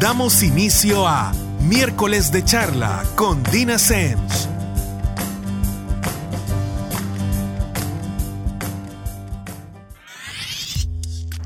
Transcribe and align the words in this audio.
Damos 0.00 0.42
inicio 0.42 1.06
a 1.06 1.32
Miércoles 1.60 2.32
de 2.32 2.42
Charla 2.42 3.04
con 3.16 3.42
Dina 3.42 3.78
Sens. 3.78 4.48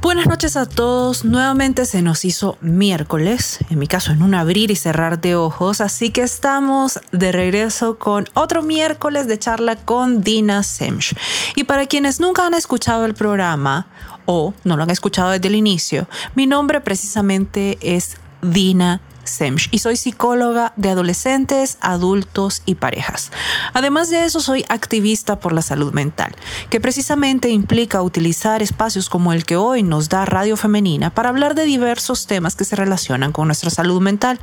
Buenas 0.00 0.28
noches 0.28 0.56
a 0.56 0.66
todos. 0.66 1.24
Nuevamente 1.24 1.84
se 1.84 2.00
nos 2.00 2.24
hizo 2.24 2.58
miércoles, 2.60 3.58
en 3.71 3.81
mi 3.81 3.88
caso 3.88 4.13
en 4.13 4.22
un 4.22 4.35
abrir 4.35 4.71
y 4.71 4.77
cerrar 4.77 5.21
de 5.21 5.35
ojos, 5.35 5.81
así 5.81 6.11
que 6.11 6.22
estamos 6.22 7.01
de 7.11 7.33
regreso 7.33 7.99
con 7.99 8.27
otro 8.35 8.63
miércoles 8.63 9.27
de 9.27 9.37
charla 9.37 9.74
con 9.74 10.22
Dina 10.22 10.63
Semch. 10.63 11.17
Y 11.56 11.65
para 11.65 11.87
quienes 11.87 12.21
nunca 12.21 12.47
han 12.47 12.54
escuchado 12.54 13.04
el 13.04 13.15
programa 13.15 13.88
o 14.27 14.53
no 14.65 14.77
lo 14.77 14.83
han 14.83 14.90
escuchado 14.90 15.31
desde 15.31 15.49
el 15.49 15.54
inicio, 15.54 16.09
mi 16.34 16.47
nombre 16.47 16.80
precisamente 16.80 17.79
es 17.80 18.16
Dina 18.43 19.01
Semch 19.27 19.69
y 19.71 19.79
soy 19.79 19.97
psicóloga 19.97 20.73
de 20.77 20.91
adolescentes, 20.91 21.79
adultos 21.80 22.62
y 22.65 22.77
parejas. 22.77 23.31
Además 23.73 24.11
de 24.11 24.25
eso, 24.25 24.41
soy 24.41 24.65
activista 24.69 25.39
por 25.39 25.53
la 25.53 25.62
salud 25.62 25.93
mental, 25.93 26.34
que 26.70 26.81
precisamente 26.81 27.48
implica 27.51 28.03
utilizar 28.03 28.62
espacios 28.62 29.09
como 29.09 29.33
el 29.33 29.45
que 29.45 29.57
hoy 29.57 29.83
nos 29.83 30.09
da 30.09 30.25
Radio 30.25 30.56
Femenina 30.56 31.11
para 31.11 31.29
hablar 31.29 31.55
de 31.55 31.65
diversos 31.65 32.27
temas 32.27 32.56
que 32.56 32.65
se 32.65 32.77
relacionan 32.77 33.33
con 33.33 33.48
nuestra 33.48 33.70
salud 33.70 34.01
mental. 34.01 34.41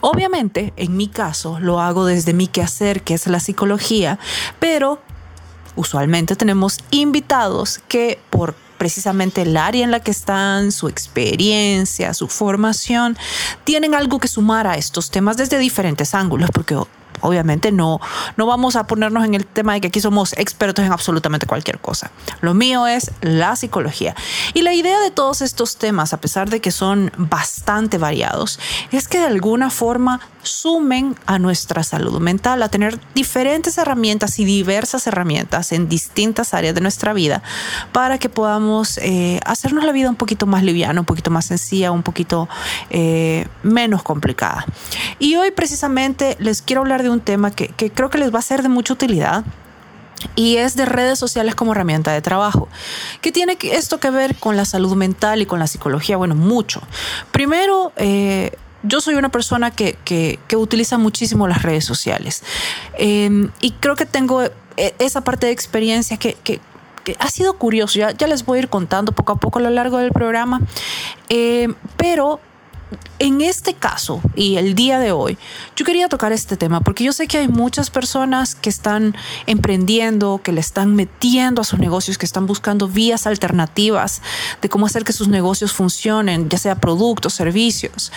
Obviamente, 0.00 0.72
en 0.76 0.96
mi 0.96 1.08
caso, 1.08 1.58
lo 1.60 1.80
hago 1.80 2.06
desde 2.06 2.32
mi 2.32 2.46
quehacer, 2.46 3.02
que 3.02 3.14
es 3.14 3.26
la 3.26 3.40
psicología, 3.40 4.18
pero 4.58 5.00
usualmente 5.76 6.36
tenemos 6.36 6.78
invitados 6.90 7.80
que 7.88 8.20
por 8.30 8.54
precisamente 8.80 9.42
el 9.42 9.58
área 9.58 9.84
en 9.84 9.90
la 9.90 10.00
que 10.00 10.10
están, 10.10 10.72
su 10.72 10.88
experiencia, 10.88 12.14
su 12.14 12.28
formación, 12.28 13.14
tienen 13.64 13.94
algo 13.94 14.18
que 14.18 14.26
sumar 14.26 14.66
a 14.66 14.78
estos 14.78 15.10
temas 15.10 15.36
desde 15.36 15.58
diferentes 15.58 16.14
ángulos, 16.14 16.48
porque 16.50 16.78
Obviamente 17.20 17.72
no, 17.72 18.00
no 18.36 18.46
vamos 18.46 18.76
a 18.76 18.86
ponernos 18.86 19.24
en 19.24 19.34
el 19.34 19.46
tema 19.46 19.74
de 19.74 19.80
que 19.80 19.88
aquí 19.88 20.00
somos 20.00 20.32
expertos 20.34 20.84
en 20.84 20.92
absolutamente 20.92 21.46
cualquier 21.46 21.78
cosa. 21.78 22.10
Lo 22.40 22.54
mío 22.54 22.86
es 22.86 23.10
la 23.20 23.56
psicología. 23.56 24.14
Y 24.54 24.62
la 24.62 24.72
idea 24.72 25.00
de 25.00 25.10
todos 25.10 25.42
estos 25.42 25.76
temas, 25.76 26.12
a 26.12 26.20
pesar 26.20 26.50
de 26.50 26.60
que 26.60 26.70
son 26.70 27.12
bastante 27.16 27.98
variados, 27.98 28.58
es 28.92 29.08
que 29.08 29.18
de 29.18 29.26
alguna 29.26 29.70
forma 29.70 30.20
sumen 30.42 31.16
a 31.26 31.38
nuestra 31.38 31.82
salud 31.82 32.18
mental, 32.20 32.62
a 32.62 32.68
tener 32.68 32.98
diferentes 33.14 33.76
herramientas 33.78 34.38
y 34.38 34.44
diversas 34.44 35.06
herramientas 35.06 35.72
en 35.72 35.88
distintas 35.88 36.54
áreas 36.54 36.74
de 36.74 36.80
nuestra 36.80 37.12
vida 37.12 37.42
para 37.92 38.18
que 38.18 38.28
podamos 38.28 38.98
eh, 38.98 39.40
hacernos 39.44 39.84
la 39.84 39.92
vida 39.92 40.08
un 40.08 40.16
poquito 40.16 40.46
más 40.46 40.62
liviana, 40.62 41.00
un 41.00 41.06
poquito 41.06 41.30
más 41.30 41.46
sencilla, 41.46 41.90
un 41.90 42.02
poquito 42.02 42.48
eh, 42.90 43.46
menos 43.62 44.02
complicada. 44.02 44.64
Y 45.18 45.36
hoy 45.36 45.50
precisamente 45.50 46.36
les 46.38 46.62
quiero 46.62 46.82
hablar 46.82 47.02
de 47.02 47.09
un 47.10 47.20
tema 47.20 47.50
que, 47.50 47.68
creo 47.92 48.10
que 48.10 48.18
les 48.18 48.34
va 48.34 48.38
a 48.38 48.42
ser 48.42 48.62
de 48.62 48.68
mucha 48.68 48.92
utilidad 48.92 49.44
y 50.36 50.56
es 50.56 50.76
de 50.76 50.84
redes 50.84 51.18
sociales 51.18 51.54
como 51.54 51.72
herramienta 51.72 52.12
de 52.12 52.20
trabajo. 52.20 52.68
¿Qué 53.20 53.32
tiene 53.32 53.56
esto 53.62 54.00
que 54.00 54.10
ver 54.10 54.36
con 54.36 54.56
la 54.56 54.64
salud 54.64 54.94
mental 54.94 55.40
y 55.42 55.46
con 55.46 55.58
la 55.58 55.66
psicología? 55.66 56.16
Bueno, 56.16 56.34
mucho. 56.34 56.82
Primero, 57.32 57.92
eh, 57.96 58.52
yo 58.82 59.00
soy 59.00 59.14
una 59.14 59.30
persona 59.30 59.70
que, 59.70 60.38
utiliza 60.56 60.98
muchísimo 60.98 61.48
las 61.48 61.62
redes 61.62 61.84
sociales 61.84 62.42
em, 62.98 63.50
y 63.60 63.72
creo 63.72 63.96
que 63.96 64.06
tengo 64.06 64.42
e, 64.42 64.50
esa 64.98 65.22
parte 65.22 65.46
de 65.46 65.52
experiencia 65.52 66.16
que, 66.16 66.36
ha 67.18 67.28
sido 67.28 67.54
curioso. 67.54 67.98
Ya, 67.98 68.12
ya, 68.12 68.26
les 68.26 68.44
voy 68.44 68.58
a 68.58 68.62
ir 68.62 68.68
contando 68.68 69.12
poco 69.12 69.32
a 69.32 69.36
poco 69.36 69.58
a 69.58 69.62
lo 69.62 69.70
largo 69.70 69.98
del 69.98 70.12
programa, 70.12 70.60
em, 71.28 71.74
pero 71.96 72.40
en 73.18 73.40
este 73.40 73.74
caso 73.74 74.20
y 74.34 74.56
el 74.56 74.74
día 74.74 74.98
de 74.98 75.12
hoy, 75.12 75.38
yo 75.76 75.84
quería 75.84 76.08
tocar 76.08 76.32
este 76.32 76.56
tema 76.56 76.80
porque 76.80 77.04
yo 77.04 77.12
sé 77.12 77.26
que 77.26 77.38
hay 77.38 77.48
muchas 77.48 77.90
personas 77.90 78.54
que 78.54 78.70
están 78.70 79.14
emprendiendo, 79.46 80.40
que 80.42 80.52
le 80.52 80.60
están 80.60 80.94
metiendo 80.94 81.60
a 81.60 81.64
sus 81.64 81.78
negocios, 81.78 82.18
que 82.18 82.26
están 82.26 82.46
buscando 82.46 82.88
vías 82.88 83.26
alternativas 83.26 84.22
de 84.62 84.68
cómo 84.68 84.86
hacer 84.86 85.04
que 85.04 85.12
sus 85.12 85.28
negocios 85.28 85.72
funcionen, 85.72 86.48
ya 86.48 86.58
sea 86.58 86.76
productos, 86.76 87.34
servicios. 87.34 88.12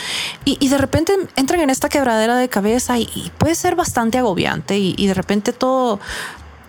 Y, 0.45 0.67
de 0.67 0.77
repente 0.77 1.13
entran 1.35 1.61
en 1.61 1.69
esta 1.69 1.89
quebradera 1.89 2.35
de 2.35 2.49
cabeza 2.49 2.97
y, 2.97 3.31
puede 3.37 3.55
ser 3.55 3.75
bastante 3.75 4.17
agobiante 4.17 4.77
y, 4.77 4.95
y 4.97 5.07
de 5.07 5.13
repente 5.13 5.53
todo, 5.53 5.99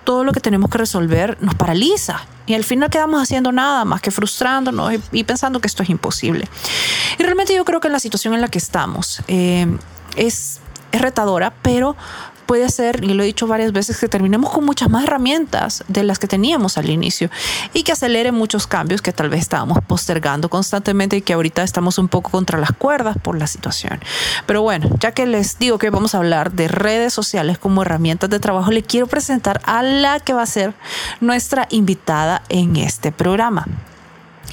todo 0.05 0.25
lo 0.25 0.33
que 0.33 0.41
tenemos 0.41 0.71
que 0.71 0.79
resolver 0.79 1.37
nos 1.41 1.55
paraliza 1.55 2.27
y 2.47 2.55
al 2.55 2.65
final 2.65 2.91
quedamos 2.91 3.23
haciendo 3.23 3.53
nada 3.53 3.85
más 3.85 4.01
que 4.01 4.11
frustrándonos 4.11 4.95
y, 5.13 5.25
pensando 5.25 5.61
que 5.61 5.67
esto 5.67 5.83
es 5.83 5.91
imposible. 5.91 6.49
Y 7.19 7.23
realmente 7.23 7.55
yo 7.55 7.65
creo 7.65 7.81
que 7.81 7.89
la 7.89 7.99
situación 7.99 8.35
en 8.35 8.41
la 8.41 8.49
que 8.49 8.59
estamos 8.59 9.23
eh, 9.29 9.67
es, 10.17 10.61
es 10.93 11.01
retadora, 11.01 11.55
pero 11.63 11.97
puede 12.47 12.69
ser, 12.69 13.03
y 13.05 13.15
lo 13.15 13.23
he 13.23 13.27
dicho 13.27 13.47
varias 13.47 13.73
veces, 13.73 13.99
que 13.99 14.09
terminemos 14.09 14.51
con 14.51 14.65
muchas 14.65 14.91
más 14.91 15.05
herramientas 15.05 15.85
de 15.89 16.05
las 16.05 16.19
que 16.19 16.27
teníamos 16.27 16.79
al 16.79 16.91
inicio 16.91 17.31
y 17.73 17.83
que 17.83 17.93
acelere 17.93 18.33
muchos 18.33 18.67
cambios 18.67 19.03
que 19.03 19.13
tal 19.13 19.29
vez 19.29 19.41
estábamos 19.41 19.79
postergando 19.87 20.49
constantemente 20.49 21.17
y 21.17 21.23
que 21.23 21.33
ahorita 21.33 21.63
estamos 21.63 21.99
un 21.99 22.09
poco 22.09 22.31
contra 22.31 22.59
las 22.59 22.73
cuerdas 22.73 23.17
por 23.21 23.39
la 23.39 23.47
situación. 23.47 24.01
Pero 24.47 24.63
bueno, 24.63 24.89
ya 25.01 25.13
que 25.13 25.27
les 25.27 25.59
digo 25.59 25.79
que 25.79 25.91
vamos 25.91 26.15
a 26.15 26.19
hablar 26.19 26.53
de 26.53 26.69
redes 26.69 27.13
sociales 27.13 27.59
como 27.59 27.83
herramientas 27.83 28.31
de 28.31 28.41
trabajo, 28.41 28.71
le 28.71 28.83
quiero 28.83 29.07
presentar 29.07 29.61
a 29.65 29.83
la 29.83 30.21
que 30.21 30.33
va 30.33 30.43
a 30.43 30.47
ser 30.47 30.75
nuestra 31.21 31.67
invitada 31.71 32.43
en 32.49 32.77
este 32.77 33.13
programa. 33.13 33.67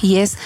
Y 0.00 0.16
es 0.16 0.38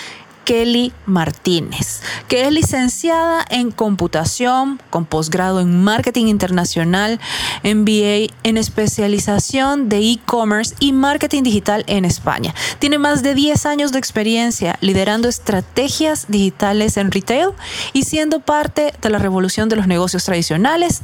Kelly 0.47 0.93
Martínez, 1.07 2.01
que 2.29 2.47
es 2.47 2.53
licenciada 2.53 3.45
en 3.51 3.73
computación 3.73 4.81
con 4.91 5.05
posgrado 5.05 5.61
en 5.61 5.83
marketing 5.83 6.27
internacional, 6.27 7.21
MBA 7.65 8.33
en 8.45 8.57
especialización 8.57 9.89
de 9.89 9.99
e-commerce 9.99 10.75
y 10.79 10.93
marketing 10.93 11.43
digital 11.43 11.85
en 11.89 12.05
España. 12.05 12.55
Tiene 12.79 12.99
más 12.99 13.25
de 13.25 13.35
10 13.35 13.67
años 13.67 13.91
de 13.93 13.99
experiencia 13.99 14.79
liderando 14.81 15.29
estrategias 15.29 16.27
digitales 16.29 16.97
en 16.97 17.11
retail 17.11 17.49
y 17.93 18.05
siendo 18.05 18.39
parte 18.39 18.95
de 19.03 19.11
la 19.11 19.19
revolución 19.19 19.69
de 19.69 19.77
los 19.77 19.89
negocios 19.89 20.25
tradicionales 20.25 21.03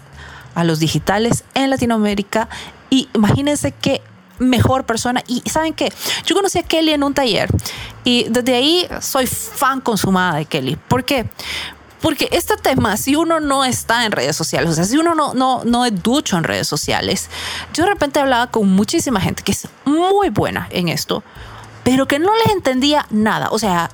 a 0.55 0.63
los 0.63 0.79
digitales 0.79 1.43
en 1.55 1.69
Latinoamérica. 1.69 2.49
Y 2.91 3.09
imagínense 3.13 3.73
que 3.73 4.03
mejor 4.39 4.85
persona. 4.85 5.23
Y 5.27 5.43
saben 5.49 5.75
que 5.75 5.93
yo 6.25 6.35
conocí 6.35 6.59
a 6.59 6.63
Kelly 6.63 6.93
en 6.93 7.03
un 7.03 7.15
taller 7.15 7.51
y 8.05 8.27
desde 8.29 8.55
ahí 8.55 8.89
soy 9.01 9.27
fan 9.27 9.81
consumada 9.81 10.37
de 10.37 10.47
Kelly. 10.47 10.77
¿Por 10.89 11.05
qué? 11.05 11.29
Porque 12.01 12.29
este 12.33 12.57
tema, 12.57 12.97
si 12.97 13.15
uno 13.15 13.39
no 13.39 13.65
está 13.65 14.05
en 14.05 14.11
redes 14.11 14.35
sociales, 14.35 14.71
o 14.71 14.75
sea, 14.75 14.85
si 14.85 14.99
uno 14.99 15.15
no, 15.15 15.35
no, 15.35 15.63
no 15.65 15.87
es 15.87 16.03
ducho 16.03 16.37
en 16.37 16.43
redes 16.43 16.67
sociales, 16.67 17.31
yo 17.73 17.85
de 17.85 17.91
repente 17.91 18.19
hablaba 18.19 18.49
con 18.49 18.69
muchísima 18.69 19.21
gente 19.21 19.45
que 19.45 19.53
es 19.53 19.69
muy 19.85 20.29
buena 20.29 20.67
en 20.73 20.89
esto, 20.89 21.23
pero 21.85 22.07
que 22.07 22.19
no 22.19 22.35
les 22.37 22.53
entendía 22.53 23.07
nada. 23.11 23.49
O 23.51 23.59
sea, 23.59 23.91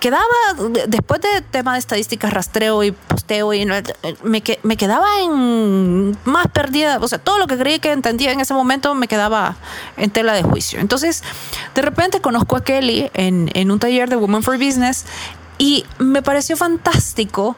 quedaba, 0.00 0.24
después 0.86 1.20
de 1.20 1.40
tema 1.42 1.72
de 1.72 1.78
estadísticas, 1.78 2.32
rastreo 2.32 2.84
y 2.84 2.92
posteo, 2.92 3.52
y 3.52 3.66
me, 3.66 4.42
me 4.62 4.76
quedaba 4.76 5.20
en 5.20 6.16
más 6.24 6.46
perdida. 6.48 6.98
O 7.00 7.08
sea, 7.08 7.18
todo 7.18 7.38
lo 7.38 7.46
que 7.46 7.56
creí 7.56 7.80
que 7.80 7.92
entendía 7.92 8.32
en 8.32 8.40
ese 8.40 8.54
momento 8.54 8.94
me 8.94 9.08
quedaba 9.08 9.56
en 9.96 10.10
tela 10.10 10.34
de 10.34 10.42
juicio. 10.42 10.80
Entonces, 10.80 11.22
de 11.74 11.82
repente 11.82 12.20
conozco 12.20 12.56
a 12.56 12.64
Kelly 12.64 13.10
en, 13.14 13.50
en 13.54 13.70
un 13.70 13.78
taller 13.78 14.08
de 14.08 14.16
Women 14.16 14.42
for 14.42 14.58
Business 14.58 15.04
y 15.58 15.84
me 15.98 16.22
pareció 16.22 16.56
fantástico 16.56 17.56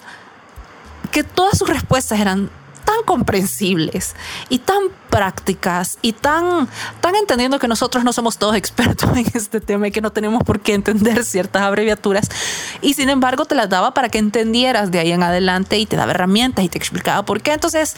que 1.11 1.25
todas 1.25 1.59
sus 1.59 1.69
respuestas 1.69 2.21
eran 2.21 2.51
tan 2.89 3.05
comprensibles 3.05 4.17
y 4.49 4.61
tan 4.61 4.79
prácticas 5.11 5.99
y 6.01 6.15
tan, 6.15 6.67
tan 7.03 7.17
entendiendo 7.17 7.59
que 7.59 7.69
nosotros 7.69 8.03
no 8.03 8.15
somos 8.15 8.39
todos 8.39 8.57
expertos 8.57 9.11
en 9.15 9.27
este 9.35 9.61
tema 9.61 9.89
y 9.89 9.91
que 9.91 10.01
no 10.01 10.11
tenemos 10.11 10.43
por 10.43 10.61
qué 10.61 10.73
entender 10.73 11.23
ciertas 11.23 11.65
abreviaturas. 11.65 12.31
Y 12.81 12.95
sin 12.95 13.11
embargo 13.11 13.45
te 13.45 13.55
las 13.55 13.69
daba 13.69 13.93
para 13.93 14.09
que 14.09 14.17
entendieras 14.17 14.91
de 14.91 15.01
ahí 15.01 15.13
en 15.13 15.23
adelante 15.23 15.79
y 15.79 15.85
te 15.85 15.97
daba 15.97 16.13
herramientas 16.13 16.65
y 16.65 16.71
te 16.71 16.79
explicaba 16.79 17.27
por 17.27 17.43
qué. 17.43 17.53
Entonces, 17.53 17.95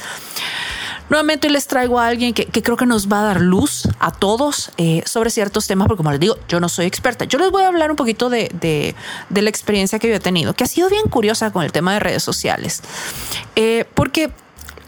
nuevamente 1.08 1.48
les 1.50 1.68
traigo 1.68 2.00
a 2.00 2.08
alguien 2.08 2.34
que, 2.34 2.46
creo 2.46 2.76
que 2.76 2.86
nos 2.86 3.06
va 3.06 3.20
a 3.20 3.24
dar 3.26 3.40
luz 3.40 3.88
a 4.00 4.10
todos 4.10 4.72
eh, 4.76 5.04
sobre 5.06 5.30
ciertos 5.30 5.68
temas, 5.68 5.86
porque 5.86 5.98
como 5.98 6.10
les 6.10 6.18
digo, 6.18 6.36
yo 6.48 6.58
no 6.58 6.68
soy 6.68 6.86
experta. 6.86 7.26
Yo 7.26 7.38
les 7.38 7.52
voy 7.52 7.62
a 7.62 7.68
hablar 7.68 7.92
un 7.92 7.96
poquito 7.96 8.28
de, 8.28 8.50
de, 8.54 8.96
de 9.28 9.42
la 9.42 9.50
experiencia 9.50 10.00
que 10.00 10.08
yo 10.08 10.16
he 10.16 10.20
tenido, 10.20 10.54
que 10.54 10.64
ha 10.64 10.66
sido 10.66 10.88
bien 10.88 11.04
curiosa 11.08 11.52
con 11.52 11.62
el 11.62 11.70
tema 11.70 11.92
de 11.92 12.00
redes 12.00 12.24
sociales. 12.24 12.82
Eh, 13.54 13.84
porque 13.94 14.32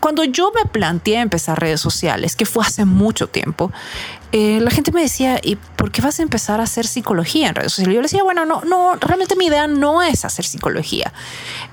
cuando 0.03 0.25
yo 0.25 0.51
me 0.53 0.69
planteé 0.69 1.21
empezar 1.21 1.61
redes 1.61 1.81
sociales, 1.81 2.35
que 2.35 2.45
fue 2.45 2.65
hace 2.65 2.85
mucho 2.85 3.29
tiempo, 3.29 3.71
eh, 4.33 4.59
la 4.61 4.73
gente 4.73 4.91
me 4.91 5.01
decía, 5.01 5.39
¿y 5.41 5.55
por 5.55 5.93
qué 5.93 6.03
vas 6.03 6.19
a 6.19 6.25
empezar 6.25 6.59
a 6.59 6.65
hacer 6.65 6.89
psicología 6.89 7.51
en 7.51 7.55
redes 7.55 7.71
sociales? 7.71 7.95
Yo 7.95 8.01
le 8.01 8.07
decía, 8.07 8.25
bueno, 8.25 8.45
no, 8.45 8.63
no, 8.63 8.97
realmente 8.97 9.37
mi 9.37 9.47
idea 9.47 9.69
no 9.69 10.03
es 10.03 10.25
hacer 10.25 10.45
psicología, 10.45 11.13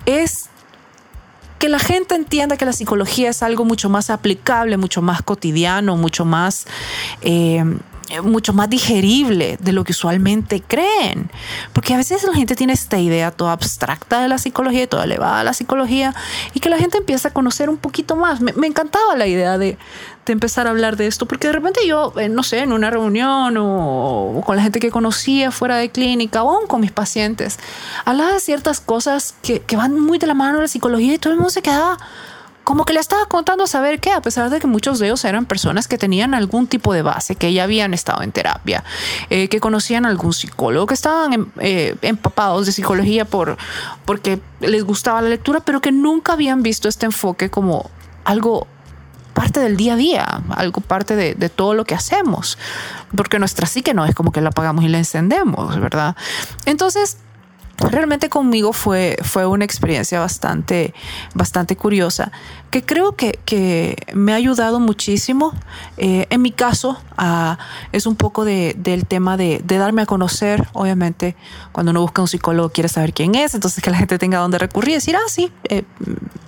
es 0.06 0.46
que 1.58 1.70
la 1.70 1.80
gente 1.80 2.14
entienda 2.14 2.56
que 2.56 2.66
la 2.66 2.74
psicología 2.74 3.32
es 3.32 3.42
algo 3.42 3.66
mucho 3.66 3.90
más 3.90 4.12
aplicable, 4.12 4.78
mucho 4.78 5.02
más 5.02 5.24
cotidiano, 5.24 5.98
mucho 5.98 6.24
más... 6.24 6.68
Eh, 7.22 7.66
mucho 8.24 8.54
más 8.54 8.70
digerible 8.70 9.58
de 9.60 9.72
lo 9.72 9.84
que 9.84 9.92
usualmente 9.92 10.62
creen. 10.66 11.30
Porque 11.74 11.94
a 11.94 11.98
veces 11.98 12.24
la 12.24 12.34
gente 12.34 12.56
tiene 12.56 12.74
esta 12.74 13.00
idea 13.00 13.32
toda 13.32 13.52
abstracta 13.52 14.22
de 14.22 14.28
la 14.28 14.38
psicología 14.38 14.84
y 14.84 14.88
toda 14.88 15.04
elevada 15.04 15.40
de 15.40 15.44
la 15.46 15.54
psicología 15.54 16.16
y 16.54 16.60
que 16.60 16.70
la 16.70 16.78
gente 16.78 16.98
empieza 16.98 17.30
a 17.30 17.34
conocer 17.34 17.70
un 17.70 17.78
poquito 17.78 18.16
más. 18.16 18.42
Me, 18.42 18.68
encantaba 18.68 19.16
la 19.16 19.28
idea 19.28 19.58
de, 19.58 19.78
de, 20.26 20.34
empezar 20.34 20.68
a 20.68 20.72
hablar 20.72 20.96
de 20.96 21.08
esto, 21.08 21.26
porque 21.26 21.48
de 21.48 21.54
repente 21.54 21.82
yo, 21.88 22.14
eh, 22.18 22.30
no 22.30 22.44
sé, 22.44 22.60
en 22.60 22.72
una 22.72 22.90
reunión 22.90 23.56
o, 23.58 24.42
con 24.46 24.56
la 24.56 24.64
gente 24.64 24.80
que 24.80 24.92
conocía 24.92 25.52
fuera 25.52 25.78
de 25.78 25.90
clínica 25.90 26.44
o 26.44 26.52
aún 26.52 26.68
con 26.68 26.82
mis 26.82 26.92
pacientes, 26.92 27.60
hablaba 28.06 28.34
de 28.34 28.40
ciertas 28.40 28.80
cosas 28.80 29.36
que, 29.42 29.62
que 29.62 29.76
van 29.76 30.00
muy 30.00 30.18
de 30.18 30.28
la 30.28 30.34
mano 30.34 30.58
de 30.58 30.64
la 30.64 30.68
psicología 30.68 31.14
y 31.14 31.18
todo 31.18 31.34
el 31.34 31.38
mundo 31.38 31.50
se 31.50 31.62
quedaba 31.62 31.98
como 32.70 32.86
que 32.86 32.94
le 32.94 33.00
estaba 33.00 33.26
contando 33.26 33.64
a 33.64 33.68
saber 33.68 34.00
que 34.00 34.12
a 34.12 34.22
pesar 34.22 34.52
de 34.52 34.60
que 34.60 34.68
muchos 34.68 35.00
de 35.00 35.08
ellos 35.08 35.26
eran 35.26 35.48
personas 35.48 35.88
que 35.88 35.98
tenían 35.98 36.36
algún 36.36 36.68
tipo 36.68 36.94
de 36.94 37.02
base, 37.02 37.36
que 37.36 37.52
ya 37.52 37.64
habían 37.64 37.96
estado 37.96 38.22
en 38.22 38.32
terapia, 38.32 38.84
eh, 39.32 39.48
que 39.48 39.60
conocían 39.60 40.06
algún 40.06 40.34
psicólogo, 40.34 40.86
que 40.86 40.94
estaban 40.94 41.52
eh, 41.62 41.96
empapados 42.04 42.68
de 42.68 42.72
psicología 42.72 43.26
por, 43.26 43.58
porque 44.06 44.40
les 44.60 44.84
gustaba 44.84 45.20
la 45.24 45.30
lectura, 45.30 45.62
pero 45.62 45.82
que 45.82 45.92
nunca 45.92 46.34
habían 46.34 46.62
visto 46.62 46.88
este 46.88 47.08
enfoque 47.08 47.50
como 47.50 47.90
algo 48.24 48.68
parte 49.34 49.62
del 49.62 49.76
día 49.76 49.94
a 49.94 49.96
día, 49.96 50.42
algo 50.52 50.82
parte 50.82 51.16
de, 51.16 51.34
de, 51.34 51.50
todo 51.50 51.74
lo 51.74 51.86
que 51.86 51.96
hacemos, 51.96 52.60
porque 53.18 53.40
nuestra 53.40 53.66
psique 53.66 53.96
no 53.96 54.06
es 54.06 54.14
como 54.14 54.32
que 54.32 54.42
la 54.42 54.50
apagamos 54.50 54.84
y 54.84 54.90
la 54.90 55.00
encendemos, 55.00 55.80
¿verdad? 55.80 56.16
Entonces, 56.68 57.18
realmente 57.80 58.30
conmigo 58.30 58.74
fue, 58.74 59.18
fue 59.24 59.46
una 59.46 59.66
experiencia 59.66 60.20
bastante, 60.20 60.94
bastante 61.34 61.76
curiosa 61.76 62.32
que 62.70 62.84
creo 62.84 63.16
que, 63.16 63.40
que 63.46 63.96
me 64.14 64.34
ha 64.34 64.36
ayudado 64.36 64.80
muchísimo. 64.80 65.54
Eh, 65.98 66.28
en 66.30 66.42
mi 66.42 66.52
caso, 66.52 67.02
uh, 67.18 67.56
es 67.92 68.06
un 68.06 68.16
poco 68.16 68.46
de, 68.46 68.76
del 68.78 69.06
tema 69.06 69.38
de, 69.38 69.62
de, 69.64 69.78
darme 69.78 70.04
a 70.04 70.06
conocer. 70.06 70.68
Obviamente, 70.74 71.36
cuando 71.72 71.92
uno 71.92 72.02
busca 72.02 72.22
un 72.22 72.28
psicólogo, 72.28 72.70
quiere 72.70 72.90
saber 72.90 73.14
quién 73.14 73.36
es, 73.36 73.56
entonces 73.56 73.84
que 73.84 73.90
la 73.90 73.98
gente 73.98 74.18
tenga 74.20 74.40
dónde 74.40 74.60
recurrir 74.60 74.92
y 74.92 74.96
decir, 74.96 75.16
ah, 75.16 75.28
sí, 75.28 75.52
eh, 75.64 75.84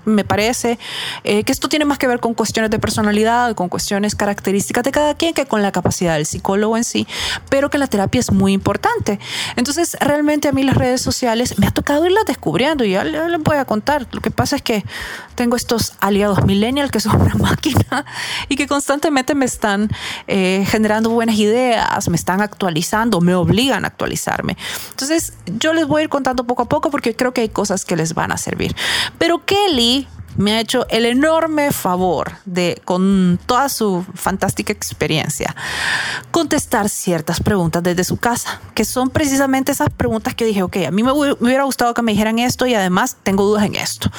me 0.05 0.23
parece 0.23 0.77
eh, 1.23 1.43
que 1.43 1.51
esto 1.51 1.69
tiene 1.69 1.85
más 1.85 1.97
que 1.97 2.07
ver 2.07 2.19
con 2.19 2.33
cuestiones 2.33 2.69
de 2.71 2.79
personalidad, 2.79 3.55
con 3.55 3.69
cuestiones 3.69 4.15
características 4.15 4.83
de 4.83 4.91
cada 4.91 5.15
quien 5.15 5.33
que 5.33 5.45
con 5.45 5.61
la 5.61 5.71
capacidad 5.71 6.15
del 6.15 6.25
psicólogo 6.25 6.77
en 6.77 6.83
sí, 6.83 7.07
pero 7.49 7.69
que 7.69 7.77
la 7.77 7.87
terapia 7.87 8.19
es 8.19 8.31
muy 8.31 8.53
importante. 8.53 9.19
Entonces, 9.55 9.97
realmente 9.99 10.47
a 10.47 10.51
mí 10.51 10.63
las 10.63 10.75
redes 10.75 11.01
sociales 11.01 11.20
me 11.57 11.67
ha 11.67 11.71
tocado 11.71 12.05
irlas 12.05 12.25
descubriendo 12.25 12.83
y 12.83 12.91
ya 12.91 13.03
les 13.03 13.39
voy 13.41 13.57
a 13.57 13.65
contar. 13.65 14.07
Lo 14.11 14.21
que 14.21 14.31
pasa 14.31 14.55
es 14.55 14.61
que 14.61 14.83
tengo 15.35 15.55
estos 15.55 15.93
aliados 15.99 16.43
millennial 16.45 16.91
que 16.91 16.99
son 16.99 17.21
una 17.21 17.35
máquina 17.39 18.05
y 18.49 18.55
que 18.55 18.67
constantemente 18.67 19.35
me 19.35 19.45
están 19.45 19.89
eh, 20.27 20.65
generando 20.67 21.09
buenas 21.09 21.35
ideas, 21.35 22.09
me 22.09 22.15
están 22.15 22.41
actualizando, 22.41 23.21
me 23.21 23.35
obligan 23.35 23.85
a 23.85 23.87
actualizarme. 23.87 24.57
Entonces, 24.89 25.33
yo 25.59 25.73
les 25.73 25.87
voy 25.87 26.01
a 26.01 26.03
ir 26.03 26.09
contando 26.09 26.45
poco 26.45 26.63
a 26.63 26.69
poco 26.69 26.91
porque 26.91 27.15
creo 27.15 27.33
que 27.33 27.41
hay 27.41 27.49
cosas 27.49 27.85
que 27.85 27.95
les 27.95 28.13
van 28.13 28.31
a 28.31 28.37
servir. 28.37 28.75
Pero 29.17 29.45
Kelly 29.45 30.07
me 30.37 30.53
ha 30.53 30.59
hecho 30.59 30.85
el 30.89 31.05
enorme 31.05 31.71
favor 31.71 32.33
de, 32.45 32.81
con 32.85 33.39
toda 33.45 33.69
su 33.69 34.05
fantástica 34.13 34.73
experiencia, 34.73 35.55
contestar 36.31 36.89
ciertas 36.89 37.39
preguntas 37.41 37.83
desde 37.83 38.03
su 38.03 38.17
casa, 38.17 38.59
que 38.73 38.85
son 38.85 39.09
precisamente 39.09 39.71
esas 39.71 39.89
preguntas 39.89 40.35
que 40.35 40.45
dije, 40.45 40.63
ok, 40.63 40.77
a 40.87 40.91
mí 40.91 41.03
me, 41.03 41.11
hubiera 41.11 41.63
gustado 41.63 41.93
que 41.93 42.01
me 42.01 42.11
dijeran 42.11 42.39
esto 42.39 42.65
y 42.65 42.73
además 42.73 43.17
tengo 43.23 43.43
dudas 43.45 43.63
en 43.65 43.75
esto. 43.75 44.09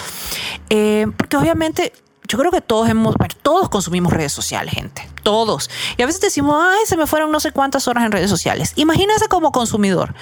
Eh, 0.71 1.07
porque 1.17 1.37
obviamente 1.37 1.93
yo 2.29 2.39
creo 2.39 2.51
que 2.51 2.61
todos 2.61 2.89
hemos, 2.89 3.15
todos 3.43 3.69
consumimos 3.69 4.13
redes 4.13 4.33
sociales, 4.33 4.73
gente, 4.73 5.07
todos. 5.23 5.69
Y 5.99 6.03
a 6.03 6.07
veces 6.07 6.21
decimos, 6.21 6.57
ay, 6.59 6.87
se 6.87 6.97
me 6.97 7.07
fueron 7.07 7.31
no 7.31 7.41
sé 7.41 7.53
cuántas 7.53 7.89
horas 7.89 8.05
en 8.05 8.13
redes 8.13 8.31
sociales. 8.31 8.73
Imagínense 8.77 9.29
como 9.29 9.53
consumidor 9.53 10.15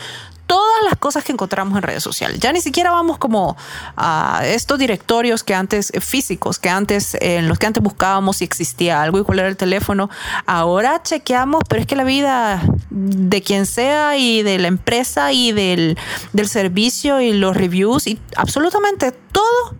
todas 0.51 0.83
las 0.83 0.99
cosas 0.99 1.23
que 1.23 1.31
encontramos 1.31 1.77
en 1.77 1.83
redes 1.83 2.03
sociales. 2.03 2.41
Ya 2.41 2.53
ni 2.53 2.61
siquiera 2.61 2.91
vamos 2.91 3.19
como 3.19 3.57
a 3.97 4.43
estos 4.45 4.81
directorios 4.81 5.45
que 5.45 5.55
antes 5.55 5.93
eh, 5.95 6.01
físicos, 6.01 6.59
que 6.59 6.69
antes 6.69 7.17
en 7.21 7.47
los 7.47 7.57
que 7.57 7.67
antes 7.67 7.81
buscábamos 7.81 8.39
si 8.39 8.47
existía 8.47 9.01
algo 9.01 9.21
y 9.21 9.23
cuál 9.23 9.39
era 9.39 9.47
el 9.47 9.57
teléfono. 9.57 10.11
Ahora 10.47 11.05
chequeamos, 11.05 11.63
pero 11.69 11.81
es 11.81 11.87
que 11.87 11.95
la 11.95 12.03
vida 12.03 12.65
de 12.91 13.43
quien 13.43 13.65
sea 13.65 14.17
y 14.17 14.43
de 14.43 14.59
la 14.59 14.67
empresa 14.67 15.31
y 15.31 15.53
del, 15.53 15.97
del 16.33 16.49
servicio 16.49 17.21
y 17.21 17.33
los 17.33 17.57
reviews 17.57 18.09
y 18.09 18.19
absolutamente 18.35 19.13
todo 19.13 19.77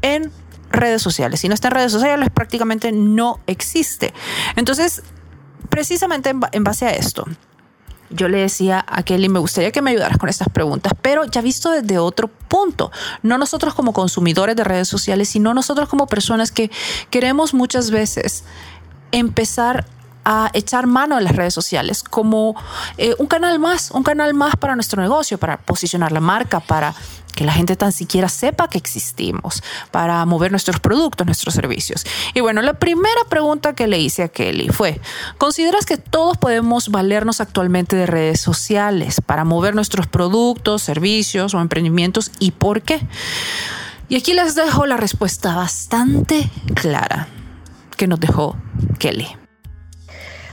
en 0.00 0.32
redes 0.72 1.00
sociales. 1.00 1.38
Si 1.38 1.46
no 1.48 1.54
está 1.54 1.68
en 1.68 1.74
redes 1.74 1.92
sociales, 1.92 2.28
prácticamente 2.34 2.90
no 2.90 3.38
existe. 3.46 4.12
Entonces, 4.56 5.04
precisamente 5.68 6.34
en 6.50 6.64
base 6.64 6.86
a 6.86 6.90
esto, 6.90 7.24
yo 8.12 8.28
le 8.28 8.38
decía 8.38 8.84
a 8.86 9.02
Kelly, 9.02 9.28
me 9.28 9.38
gustaría 9.38 9.72
que 9.72 9.82
me 9.82 9.90
ayudaras 9.90 10.18
con 10.18 10.28
estas 10.28 10.48
preguntas, 10.48 10.92
pero 11.02 11.24
ya 11.24 11.40
visto 11.40 11.70
desde 11.70 11.98
otro 11.98 12.28
punto, 12.28 12.90
no 13.22 13.38
nosotros 13.38 13.74
como 13.74 13.92
consumidores 13.92 14.56
de 14.56 14.64
redes 14.64 14.88
sociales, 14.88 15.28
sino 15.28 15.54
nosotros 15.54 15.88
como 15.88 16.06
personas 16.06 16.52
que 16.52 16.70
queremos 17.10 17.54
muchas 17.54 17.90
veces 17.90 18.44
empezar 19.10 19.86
a 20.24 20.50
echar 20.52 20.86
mano 20.86 21.16
de 21.16 21.22
las 21.22 21.34
redes 21.34 21.54
sociales 21.54 22.02
como 22.02 22.54
eh, 22.96 23.14
un 23.18 23.26
canal 23.26 23.58
más, 23.58 23.90
un 23.90 24.02
canal 24.02 24.34
más 24.34 24.56
para 24.56 24.74
nuestro 24.74 25.02
negocio, 25.02 25.38
para 25.38 25.58
posicionar 25.58 26.12
la 26.12 26.20
marca, 26.20 26.60
para 26.60 26.94
que 27.34 27.44
la 27.44 27.52
gente 27.52 27.76
tan 27.76 27.92
siquiera 27.92 28.28
sepa 28.28 28.68
que 28.68 28.78
existimos, 28.78 29.62
para 29.90 30.24
mover 30.24 30.50
nuestros 30.50 30.80
productos, 30.80 31.26
nuestros 31.26 31.54
servicios. 31.54 32.04
Y 32.34 32.40
bueno, 32.40 32.62
la 32.62 32.74
primera 32.74 33.24
pregunta 33.28 33.74
que 33.74 33.86
le 33.86 33.98
hice 33.98 34.22
a 34.22 34.28
Kelly 34.28 34.68
fue, 34.68 35.00
¿consideras 35.38 35.86
que 35.86 35.96
todos 35.96 36.36
podemos 36.36 36.90
valernos 36.90 37.40
actualmente 37.40 37.96
de 37.96 38.06
redes 38.06 38.40
sociales 38.40 39.20
para 39.20 39.44
mover 39.44 39.74
nuestros 39.74 40.06
productos, 40.06 40.82
servicios 40.82 41.54
o 41.54 41.60
emprendimientos 41.60 42.30
y 42.38 42.52
por 42.52 42.82
qué? 42.82 43.00
Y 44.08 44.16
aquí 44.16 44.34
les 44.34 44.54
dejo 44.54 44.86
la 44.86 44.96
respuesta 44.96 45.54
bastante 45.54 46.50
clara 46.74 47.28
que 47.96 48.06
nos 48.06 48.20
dejó 48.20 48.56
Kelly. 48.98 49.28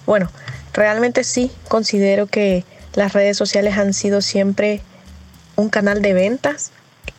Bueno, 0.06 0.30
realmente 0.74 1.24
sí, 1.24 1.52
considero 1.68 2.28
que 2.28 2.64
las 2.94 3.14
redes 3.14 3.38
sociales 3.38 3.78
han 3.78 3.94
sido 3.94 4.22
siempre 4.22 4.82
un 5.60 5.70
canal 5.70 6.02
de 6.02 6.14
ventas. 6.14 6.72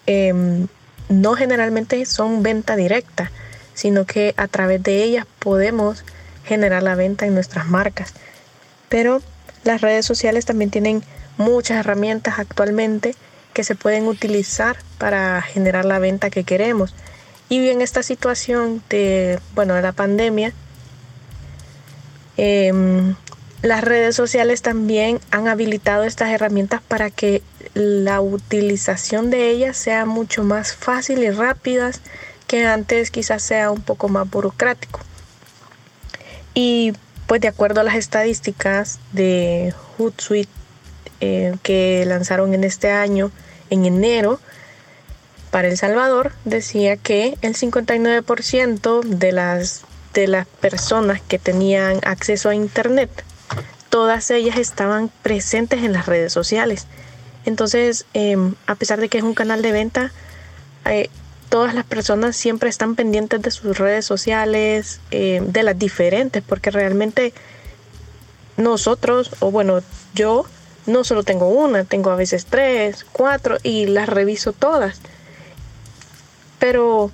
Em, 0.06 0.66
no 1.08 1.34
generalmente 1.34 2.04
son 2.06 2.42
venta 2.42 2.76
directa, 2.76 3.30
sino 3.74 4.06
que 4.06 4.34
a 4.36 4.48
través 4.48 4.82
de 4.82 5.02
ellas 5.02 5.26
podemos 5.38 6.04
generar 6.44 6.82
la 6.82 6.94
venta 6.94 7.26
en 7.26 7.34
nuestras 7.34 7.66
marcas. 7.66 8.14
Pero 8.88 9.20
las 9.64 9.80
redes 9.80 10.06
sociales 10.06 10.46
también 10.46 10.70
tienen 10.70 11.02
muchas 11.36 11.78
herramientas 11.78 12.38
actualmente 12.38 13.14
que 13.52 13.64
se 13.64 13.74
pueden 13.74 14.06
utilizar 14.06 14.76
para 14.98 15.42
generar 15.42 15.84
la 15.84 15.98
venta 15.98 16.30
que 16.30 16.44
queremos. 16.44 16.94
Y 17.48 17.68
en 17.68 17.82
esta 17.82 18.02
situación 18.02 18.82
de, 18.88 19.40
bueno, 19.54 19.74
de 19.74 19.82
la 19.82 19.92
pandemia, 19.92 20.52
eh, 22.36 22.72
las 23.62 23.84
redes 23.84 24.16
sociales 24.16 24.62
también 24.62 25.20
han 25.30 25.46
habilitado 25.46 26.04
estas 26.04 26.30
herramientas 26.30 26.80
para 26.86 27.10
que 27.10 27.42
la 27.74 28.20
utilización 28.20 29.30
de 29.30 29.50
ellas 29.50 29.76
sea 29.76 30.06
mucho 30.06 30.44
más 30.44 30.74
fácil 30.74 31.22
y 31.22 31.30
rápida 31.30 31.90
que 32.46 32.64
antes 32.64 33.10
quizás 33.10 33.42
sea 33.42 33.70
un 33.70 33.82
poco 33.82 34.08
más 34.08 34.28
burocrático. 34.28 35.00
Y 36.54 36.94
pues 37.26 37.40
de 37.42 37.48
acuerdo 37.48 37.82
a 37.82 37.84
las 37.84 37.96
estadísticas 37.96 38.98
de 39.12 39.74
Hootsuite 39.98 40.50
eh, 41.20 41.54
que 41.62 42.04
lanzaron 42.06 42.54
en 42.54 42.64
este 42.64 42.90
año, 42.90 43.30
en 43.68 43.84
enero, 43.84 44.40
para 45.50 45.68
El 45.68 45.76
Salvador, 45.76 46.32
decía 46.44 46.96
que 46.96 47.36
el 47.42 47.54
59% 47.54 49.02
de 49.02 49.32
las, 49.32 49.82
de 50.14 50.28
las 50.28 50.46
personas 50.46 51.20
que 51.20 51.38
tenían 51.38 52.00
acceso 52.04 52.48
a 52.48 52.54
Internet 52.54 53.10
todas 53.90 54.30
ellas 54.30 54.56
estaban 54.56 55.10
presentes 55.22 55.82
en 55.82 55.92
las 55.92 56.06
redes 56.06 56.32
sociales. 56.32 56.86
Entonces, 57.44 58.06
em, 58.14 58.54
a 58.66 58.74
pesar 58.76 59.00
de 59.00 59.08
que 59.08 59.18
es 59.18 59.24
un 59.24 59.34
canal 59.34 59.62
de 59.62 59.72
venta, 59.72 60.12
eh, 60.86 61.10
todas 61.48 61.74
las 61.74 61.84
personas 61.84 62.36
siempre 62.36 62.70
están 62.70 62.94
pendientes 62.94 63.42
de 63.42 63.50
sus 63.50 63.76
redes 63.76 64.06
sociales, 64.06 65.00
em, 65.10 65.46
de 65.52 65.62
las 65.64 65.78
diferentes, 65.78 66.42
porque 66.46 66.70
realmente 66.70 67.34
nosotros, 68.56 69.32
o 69.40 69.50
bueno, 69.50 69.80
yo 70.14 70.44
no 70.86 71.04
solo 71.04 71.22
tengo 71.24 71.48
una, 71.48 71.84
tengo 71.84 72.10
a 72.10 72.16
veces 72.16 72.46
tres, 72.46 73.04
cuatro 73.12 73.58
y 73.62 73.86
las 73.86 74.08
reviso 74.08 74.52
todas. 74.52 75.00
Pero 76.58 77.10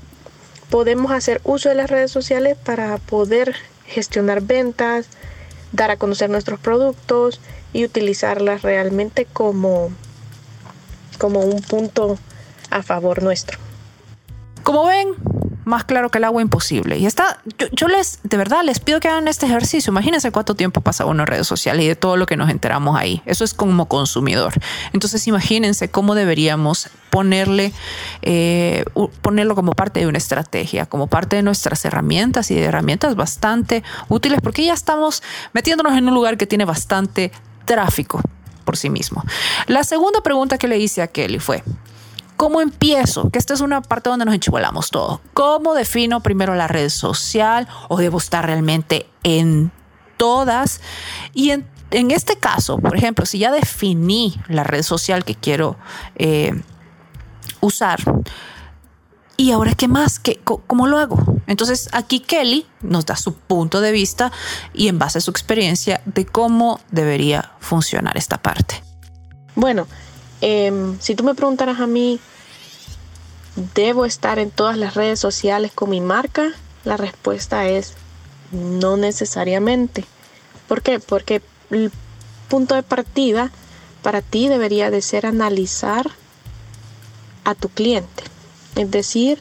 podemos 0.71 1.13
hacer 1.13 1.41
uso 1.45 1.69
de 1.69 1.77
las 1.77 1.91
redes 1.91 2.11
sociales 2.11 2.57
para 2.63 2.99
poder 2.99 3.55
gestionar 3.87 4.43
ventas, 4.43 5.09
dar 5.73 5.91
a 5.91 5.97
conocer 5.97 6.31
nuestros 6.31 6.61
productos 6.61 7.41
y 7.73 7.85
utilizarlas 7.85 8.63
realmente 8.63 9.27
como, 9.27 9.91
como 11.19 11.41
un 11.41 11.61
punto 11.63 12.19
a 12.71 12.83
favor 12.83 13.23
nuestro. 13.23 13.59
Como 14.63 14.87
ven, 14.87 15.09
más 15.67 15.83
claro 15.83 16.11
que 16.11 16.19
el 16.19 16.25
agua 16.25 16.41
imposible. 16.41 16.97
Y 16.97 17.07
está, 17.07 17.41
yo, 17.73 17.89
les, 17.89 18.21
de 18.23 18.37
verdad, 18.37 18.63
les 18.65 18.79
pido 18.79 19.01
que 19.01 19.09
hagan 19.09 19.27
este 19.27 19.47
ejercicio. 19.47 19.91
Imagínense 19.91 20.31
cuánto 20.31 20.55
tiempo 20.55 20.81
pasa 20.81 21.05
uno 21.05 21.25
en 21.25 21.27
redes 21.27 21.49
sociales 21.49 21.85
y 21.85 21.89
de 21.89 21.97
todo 21.97 22.17
lo 22.17 22.25
que 22.25 22.37
nos 22.37 22.51
enteramos 22.51 22.97
ahí. 22.97 23.21
Eso 23.27 23.43
es 23.43 23.53
como 23.53 23.87
consumidor. 23.89 24.55
Entonces 24.93 25.27
imagínense 25.27 25.91
cómo 25.91 26.15
deberíamos 26.15 26.89
ponerle, 27.11 27.73
eh, 28.23 28.85
ponerlo 29.23 29.57
como 29.57 29.73
parte 29.73 29.99
de 29.99 30.07
una 30.07 30.19
estrategia, 30.19 30.87
como 30.87 31.09
parte 31.09 31.35
de 31.35 31.43
nuestras 31.43 31.85
herramientas 31.85 32.53
y 32.53 32.55
de 32.55 32.63
herramientas 32.63 33.17
bastante 33.17 33.83
útiles, 34.09 34.39
porque 34.41 34.65
ya 34.65 34.73
estamos 34.73 35.25
metiéndonos 35.53 35.99
en 35.99 36.07
un 36.07 36.15
lugar 36.15 36.37
que 36.37 36.47
tiene 36.47 36.65
bastante 36.65 37.33
tráfico 37.65 38.21
por 38.65 38.77
sí 38.77 38.89
mismo. 38.89 39.25
La 39.67 39.83
segunda 39.83 40.21
pregunta 40.21 40.59
que 40.59 40.69
le 40.69 40.79
hice 40.79 41.03
a 41.03 41.09
Kelly 41.09 41.41
fue, 41.41 41.65
¿Cómo 42.37 42.61
empiezo? 42.61 43.31
Que 43.31 43.39
esta 43.39 43.55
es 43.55 43.61
una 43.61 43.81
parte 43.81 44.11
donde 44.11 44.25
nos 44.25 44.35
enchivolamos 44.35 44.91
todo. 44.91 45.21
¿Cómo 45.33 45.75
defino 45.75 46.21
primero 46.23 46.55
la 46.55 46.69
red 46.69 46.91
social 46.91 47.67
o 47.89 47.97
debo 47.97 48.19
estar 48.19 48.45
realmente 48.45 49.09
en 49.23 49.73
todas? 50.17 50.81
Y 51.33 51.51
en, 51.51 51.67
este 51.91 52.37
caso, 52.37 52.79
por 52.79 52.97
ejemplo, 52.97 53.25
si 53.25 53.39
ya 53.39 53.51
definí 53.51 54.39
la 54.49 54.65
red 54.65 54.83
social 54.83 55.25
que 55.25 55.35
quiero 55.35 55.77
eh, 56.17 56.53
usar, 57.61 58.01
¿y 59.39 59.53
ahora 59.53 59.73
qué 59.75 59.89
más? 59.89 60.19
¿Qué, 60.19 60.39
¿Cómo 60.45 60.87
lo 60.87 60.99
hago? 60.99 61.19
Entonces 61.47 61.89
aquí 61.93 62.21
Kelly 62.21 62.67
nos 62.83 63.07
da 63.07 63.17
su 63.17 63.35
punto 63.35 63.81
de 63.81 63.93
vista 63.93 64.31
y 64.75 64.89
en 64.89 64.99
base 64.99 65.19
a 65.19 65.21
su 65.23 65.31
experiencia 65.31 66.03
de 66.05 66.27
cómo 66.27 66.81
debería 66.91 67.53
funcionar 67.61 68.19
esta 68.19 68.37
parte. 68.39 68.83
Bueno, 69.55 69.87
Em, 70.41 70.99
si 71.01 71.15
tú 71.15 71.25
me 71.25 71.35
preguntaras 71.35 71.81
a 71.81 71.87
mí, 71.87 72.21
¿debo 73.75 74.05
estar 74.05 74.39
en 74.39 74.51
todas 74.51 74.77
las 74.77 74.95
redes 74.95 75.19
sociales 75.19 75.73
con 75.73 75.91
mi 75.91 76.01
marca? 76.01 76.53
La 76.85 76.97
respuesta 76.97 77.67
es 77.67 77.95
no 78.53 78.97
necesariamente. 78.97 80.05
¿Por 80.69 80.83
qué? 80.83 81.01
Porque 81.01 81.43
el 81.71 81.91
punto 82.49 82.75
de 82.75 82.83
partida 82.83 83.51
para 84.03 84.23
ti 84.23 84.49
debería 84.49 84.91
de 84.91 85.03
ser 85.03 85.27
analizar 85.27 86.11
a 87.45 87.55
tu 87.55 87.69
cliente. 87.69 88.25
Es 88.75 88.91
decir, 88.91 89.41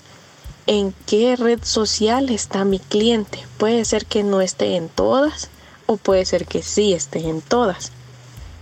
en 0.67 0.93
qué 1.05 1.35
red 1.35 1.59
social 1.63 2.29
está 2.29 2.65
mi 2.65 2.79
cliente. 2.79 3.45
Puede 3.57 3.85
ser 3.85 4.05
que 4.05 4.23
no 4.23 4.41
esté 4.41 4.75
en 4.75 4.89
todas 4.89 5.49
o 5.85 5.97
puede 5.97 6.25
ser 6.25 6.47
que 6.47 6.63
sí 6.63 6.93
esté 6.93 7.27
en 7.27 7.41
todas. 7.41 7.91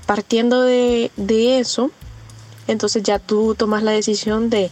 Partiendo 0.06 0.62
de, 0.62 1.12
de 1.16 1.60
eso, 1.60 1.92
entonces 2.68 3.04
ya 3.04 3.20
tú 3.20 3.56
tomas 3.56 3.84
la 3.84 3.92
decisión 3.92 4.50
de, 4.50 4.72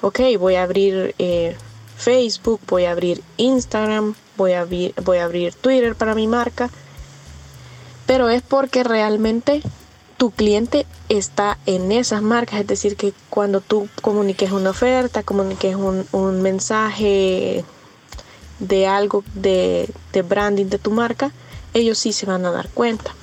ok, 0.00 0.20
voy 0.38 0.56
a 0.56 0.62
abrir 0.62 1.14
eh, 1.18 1.56
Facebook, 1.96 2.60
voy 2.68 2.84
a 2.84 2.92
abrir 2.92 3.22
Instagram, 3.36 4.14
voy 4.36 4.52
a, 4.52 4.60
abrir, 4.60 4.94
voy 5.02 5.18
a 5.18 5.24
abrir 5.24 5.54
Twitter 5.54 5.94
para 5.94 6.14
mi 6.14 6.26
marca, 6.26 6.70
pero 8.06 8.28
es 8.28 8.42
porque 8.42 8.84
realmente 8.84 9.62
tu 10.16 10.30
cliente 10.30 10.86
está 11.08 11.58
en 11.66 11.92
esas 11.92 12.22
marcas, 12.22 12.60
es 12.60 12.66
decir, 12.66 12.96
que 12.96 13.14
cuando 13.30 13.60
tú 13.60 13.88
comuniques 14.02 14.52
una 14.52 14.70
oferta, 14.70 15.22
comuniques 15.22 15.76
un, 15.76 16.42
mensaje 16.42 17.64
de 18.58 18.86
algo 18.86 19.24
de 19.34 19.88
branding 20.28 20.66
de 20.66 20.78
tu 20.78 20.90
marca, 20.90 21.32
ellos 21.72 21.98
sí 21.98 22.12
se 22.12 22.26
van 22.26 22.44
a 22.44 22.50
dar 22.50 22.68
cuenta. 22.68 23.14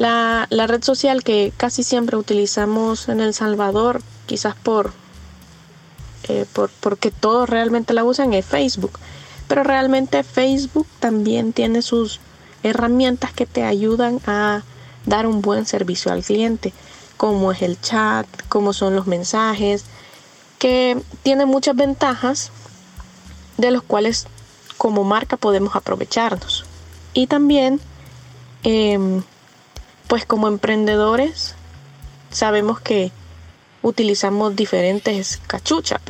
La, 0.00 0.46
red 0.50 0.82
social 0.82 1.22
que 1.22 1.52
casi 1.58 1.82
siempre 1.82 2.16
utilizamos 2.16 3.10
en 3.10 3.20
El 3.20 3.34
Salvador, 3.34 4.00
quizás 4.24 4.54
por, 4.54 4.94
eh, 6.26 6.46
por 6.54 6.70
porque 6.80 7.10
todos 7.10 7.50
realmente 7.50 7.92
la 7.92 8.02
usan, 8.02 8.32
es 8.32 8.46
Facebook. 8.46 8.98
Pero 9.46 9.62
realmente 9.62 10.24
Facebook 10.24 10.86
también 11.00 11.52
tiene 11.52 11.82
sus 11.82 12.18
herramientas 12.62 13.34
que 13.34 13.44
te 13.44 13.62
ayudan 13.62 14.22
a 14.26 14.62
dar 15.04 15.26
un 15.26 15.42
buen 15.42 15.66
servicio 15.66 16.10
al 16.10 16.24
cliente, 16.24 16.72
como 17.18 17.52
es 17.52 17.60
el 17.60 17.78
chat, 17.78 18.26
como 18.48 18.72
son 18.72 18.96
los 18.96 19.06
mensajes, 19.06 19.84
que 20.58 20.98
tiene 21.22 21.44
muchas 21.44 21.76
ventajas 21.76 22.52
de 23.58 23.70
los 23.70 23.82
cuales 23.82 24.28
como 24.78 25.04
marca 25.04 25.36
podemos 25.36 25.76
aprovecharnos. 25.76 26.64
Y 27.12 27.26
también 27.26 27.80
em, 28.62 29.22
pues 30.10 30.26
como 30.26 30.48
emprendedores 30.48 31.54
sabemos 32.32 32.80
que 32.80 33.12
utilizamos 33.80 34.56
diferentes 34.56 35.38
cachuchas, 35.46 36.00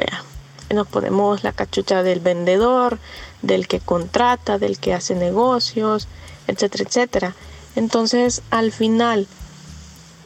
Nos 0.70 0.86
ponemos 0.88 1.44
la 1.44 1.52
cachucha 1.52 2.02
del 2.02 2.20
vendedor, 2.20 2.98
del 3.42 3.68
que 3.68 3.78
contrata, 3.78 4.56
del 4.56 4.78
que 4.78 4.94
hace 4.94 5.14
negocios, 5.14 6.08
etcétera, 6.46 6.84
etcétera. 6.88 7.34
Entonces, 7.76 8.40
al 8.50 8.72
final, 8.72 9.26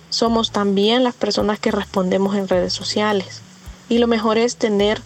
somos 0.09 0.53
también 0.53 1.03
las 1.03 1.15
personas 1.15 1.59
que 1.59 1.73
respondemos 1.73 2.37
en 2.37 2.47
redes 2.47 2.73
sociales. 2.73 3.41
Y 3.89 3.99
lo 3.99 4.07
mejor 4.07 4.39
es 4.39 4.55
tener 4.55 5.03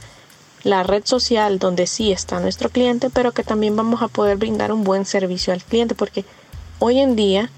la 0.62 0.82
red 0.82 1.06
social 1.06 1.58
donde 1.58 1.86
sí 1.86 2.12
está 2.12 2.38
nuestro 2.38 2.68
cliente, 2.68 3.08
pero 3.08 3.32
que 3.32 3.44
también 3.44 3.76
vamos 3.76 4.02
a 4.02 4.08
poder 4.08 4.36
brindar 4.36 4.72
un 4.72 4.84
buen 4.84 5.06
servicio 5.06 5.54
al 5.54 5.64
cliente, 5.64 5.94
porque 5.94 6.26
hoy 6.80 6.98
en 6.98 7.16
día 7.16 7.50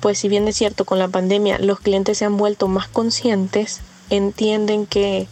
pues 0.00 0.18
si 0.18 0.28
bien 0.28 0.46
es 0.48 0.56
cierto 0.56 0.84
con 0.84 0.98
la 0.98 1.08
pandemia 1.08 1.58
los 1.58 1.80
clientes 1.80 2.18
se 2.18 2.24
han 2.24 2.36
vuelto 2.36 2.68
más 2.68 2.88
conscientes, 2.88 3.80
entienden 4.10 4.86
que 4.86 5.28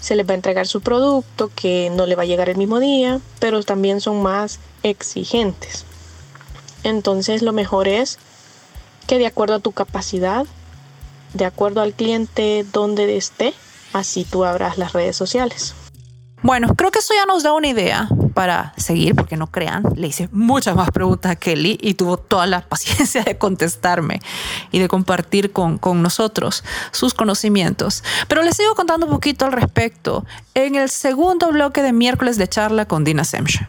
se 0.00 0.16
les 0.16 0.26
va 0.26 0.32
a 0.32 0.34
entregar 0.34 0.66
su 0.66 0.80
producto, 0.80 1.50
que 1.54 1.90
no 1.90 2.06
le 2.06 2.16
va 2.16 2.22
a 2.22 2.26
llegar 2.26 2.48
el 2.48 2.56
mismo 2.56 2.80
día, 2.80 3.20
pero 3.38 3.62
también 3.62 4.00
son 4.00 4.20
más 4.20 4.58
exigentes. 4.82 5.84
Entonces 6.82 7.42
lo 7.42 7.52
mejor 7.52 7.86
es 7.86 8.18
que 9.06 9.18
de 9.18 9.26
acuerdo 9.26 9.54
a 9.54 9.60
tu 9.60 9.70
capacidad, 9.70 10.44
de 11.34 11.44
acuerdo 11.44 11.80
al 11.80 11.92
cliente 11.92 12.66
donde 12.72 13.16
esté, 13.16 13.54
así 13.92 14.24
tú 14.24 14.44
abras 14.44 14.76
las 14.76 14.92
redes 14.92 15.16
sociales. 15.16 15.74
Bueno, 16.42 16.74
creo 16.74 16.90
que 16.90 16.98
eso 16.98 17.14
ya 17.14 17.24
nos 17.24 17.42
da 17.42 17.52
una 17.52 17.68
idea 17.68 18.08
para 18.34 18.72
seguir, 18.76 19.14
porque 19.14 19.36
no 19.36 19.46
crean, 19.46 19.84
le 19.94 20.08
hice 20.08 20.28
muchas 20.32 20.74
más 20.74 20.90
preguntas 20.90 21.32
a 21.32 21.36
Kelly 21.36 21.78
y 21.80 21.94
tuvo 21.94 22.16
toda 22.16 22.46
la 22.46 22.60
paciencia 22.68 23.22
de 23.22 23.38
contestarme 23.38 24.20
y 24.72 24.78
de 24.78 24.88
compartir 24.88 25.52
con, 25.52 25.78
con 25.78 26.02
nosotros 26.02 26.64
sus 26.90 27.14
conocimientos. 27.14 28.02
Pero 28.28 28.42
les 28.42 28.56
sigo 28.56 28.74
contando 28.74 29.06
un 29.06 29.12
poquito 29.12 29.44
al 29.44 29.52
respecto 29.52 30.24
en 30.54 30.74
el 30.74 30.88
segundo 30.88 31.50
bloque 31.52 31.82
de 31.82 31.92
miércoles 31.92 32.38
de 32.38 32.48
charla 32.48 32.86
con 32.86 33.04
Dina 33.04 33.24
Semsha. 33.24 33.68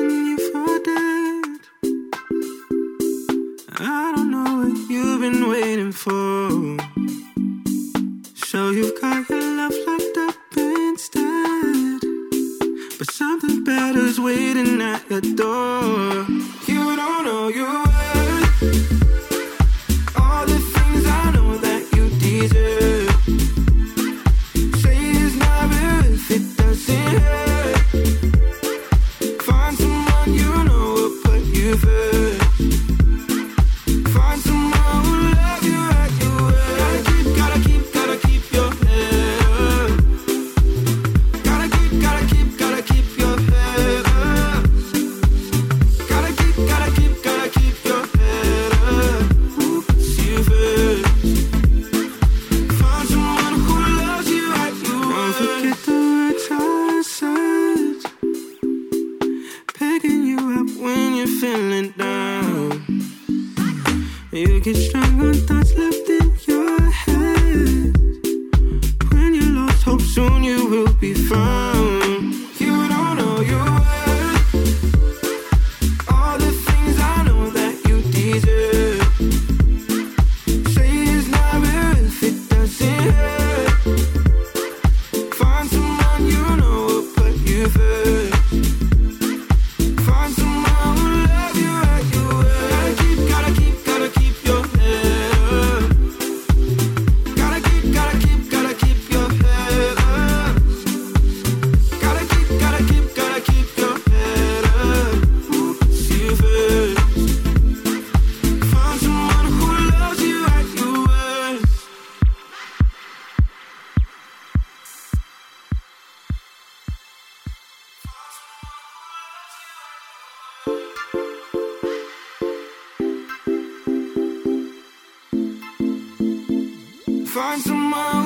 find 127.33 127.61
someone 127.61 128.20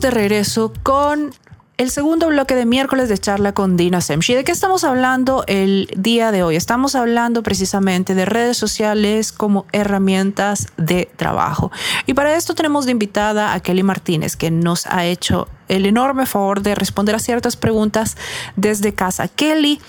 de 0.00 0.10
regreso 0.10 0.72
con 0.82 1.32
el 1.76 1.90
segundo 1.90 2.28
bloque 2.28 2.54
de 2.54 2.66
miércoles 2.66 3.08
de 3.08 3.16
charla 3.16 3.52
con 3.52 3.76
Dina 3.76 4.00
Semshi. 4.00 4.34
¿De 4.34 4.44
qué 4.44 4.52
estamos 4.52 4.84
hablando 4.84 5.44
el 5.46 5.90
día 5.96 6.30
de 6.30 6.42
hoy? 6.42 6.56
Estamos 6.56 6.94
hablando 6.94 7.42
precisamente 7.42 8.14
de 8.14 8.24
redes 8.26 8.56
sociales 8.56 9.32
como 9.32 9.66
herramientas 9.72 10.68
de 10.76 11.08
trabajo. 11.16 11.70
Y 12.06 12.14
para 12.14 12.34
esto 12.36 12.54
tenemos 12.54 12.84
de 12.86 12.92
invitada 12.92 13.54
a 13.54 13.60
Kelly 13.60 13.82
Martínez, 13.82 14.36
que 14.36 14.50
nos 14.50 14.86
ha 14.86 15.04
hecho 15.06 15.48
el 15.70 15.86
enorme 15.86 16.26
favor 16.26 16.62
de 16.62 16.74
responder 16.74 17.14
a 17.14 17.18
ciertas 17.18 17.56
preguntas 17.56 18.16
desde 18.56 18.92
casa. 18.92 19.28
Kelly 19.28 19.80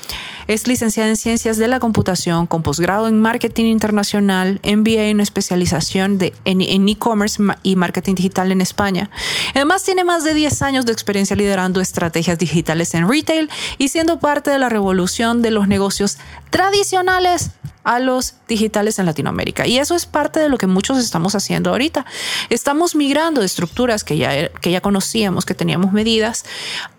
es 0.48 0.68
licenciada 0.68 1.10
en 1.10 1.18
Ciencias 1.18 1.58
de 1.58 1.68
la 1.68 1.80
Computación 1.80 2.48
con 2.48 2.64
posgrado 2.64 3.08
en 3.08 3.20
Marketing 3.20 3.66
Internacional, 3.66 4.60
MBA 4.64 5.10
en 5.10 5.20
especialización 5.20 6.18
de, 6.18 6.34
en 6.46 6.62
e-commerce 6.88 7.42
y 7.64 7.76
marketing 7.76 8.16
digital 8.16 8.52
en 8.52 8.62
España. 8.62 9.10
Además, 9.56 9.84
tiene 9.84 10.04
más 10.04 10.24
de 10.24 10.34
10 10.34 10.62
años 10.62 10.86
de 10.86 10.94
experiencia 10.94 11.36
liderando 11.36 11.82
estrategias 11.82 12.38
digitales 12.38 12.94
en 12.94 13.10
retail 13.10 13.50
y 13.78 13.90
siendo 13.90 14.20
parte 14.20 14.52
de 14.52 14.60
la 14.60 14.70
revolución 14.70 15.42
de 15.42 15.52
los 15.52 15.68
negocios 15.68 16.18
tradicionales 16.50 17.52
a 17.84 18.00
los 18.00 18.36
digitales 18.48 19.00
en 19.00 19.06
Latinoamérica. 19.06 19.68
Y 19.68 19.80
eso 19.80 19.96
es 19.96 20.06
parte 20.06 20.40
de 20.40 20.50
lo 20.50 20.58
que 20.58 20.68
muchos 20.68 20.98
estamos 20.98 21.36
haciendo 21.36 21.72
ahorita. 21.72 22.06
Estamos 22.50 22.96
migrando 22.96 23.42
de 23.42 23.46
estructuras 23.48 24.04
que 24.04 24.18
ya, 24.18 24.50
que 24.50 24.72
ya 24.72 24.82
conocíamos, 24.82 25.46
que 25.46 25.54
teníamos 25.54 25.92
medidas, 25.92 26.46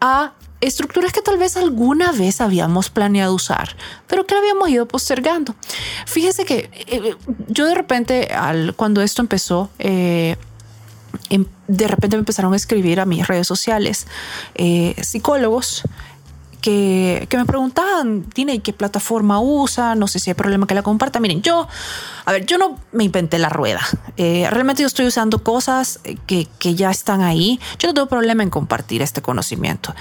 a 0.01 0.33
estructuras 0.63 1.13
que 1.13 1.21
tal 1.21 1.39
vez 1.39 1.57
alguna 1.57 2.13
vez 2.13 2.41
habíamos 2.41 2.89
planeado 2.89 3.35
usar, 3.35 3.77
pero 4.07 4.25
que 4.27 4.35
habíamos 4.35 4.71
ido 4.71 4.87
postergando. 4.87 5.55
Fíjese 6.07 6.45
que 6.45 6.71
eh, 6.87 7.17
yo 7.49 7.67
de 7.67 7.75
repente, 7.75 8.29
al, 8.33 8.75
cuando 8.77 9.03
esto 9.03 9.21
empezó, 9.21 9.71
eh, 9.81 10.37
em, 11.31 11.47
de 11.67 11.89
repente 11.89 12.17
me 12.17 12.21
empezaron 12.21 12.53
a 12.53 12.57
escribir 12.57 13.01
a 13.01 13.07
mis 13.07 13.27
redes 13.27 13.47
sociales 13.47 14.07
eh, 14.55 14.95
psicólogos 15.03 15.83
que, 16.63 17.29
me 17.31 17.45
preguntaban, 17.45 18.23
¿tiene 18.23 18.61
qué 18.61 18.73
plataforma 18.73 19.41
usa? 19.41 19.95
No 19.95 20.07
sé 20.07 20.19
si 20.19 20.31
hay 20.31 20.35
problema 20.35 20.67
que 20.67 20.75
la 20.75 20.83
comparta. 20.83 21.21
Miren, 21.21 21.43
yo, 21.43 21.69
a 22.25 22.33
ver, 22.33 22.47
yo 22.47 22.57
no 22.57 22.79
me 22.93 23.05
inventé 23.05 23.39
la 23.39 23.51
rueda. 23.51 23.83
Eh, 24.17 24.49
realmente 24.51 24.81
yo 24.81 24.87
estoy 24.87 25.07
usando 25.07 25.43
cosas 25.43 26.01
que, 26.27 26.47
ya 26.61 26.91
están 26.91 27.21
ahí. 27.21 27.61
Yo 27.79 27.89
no 27.89 27.95
tengo 27.95 28.09
problema 28.09 28.43
en 28.43 28.51
compartir 28.51 29.03
este 29.03 29.21
conocimiento. 29.21 29.95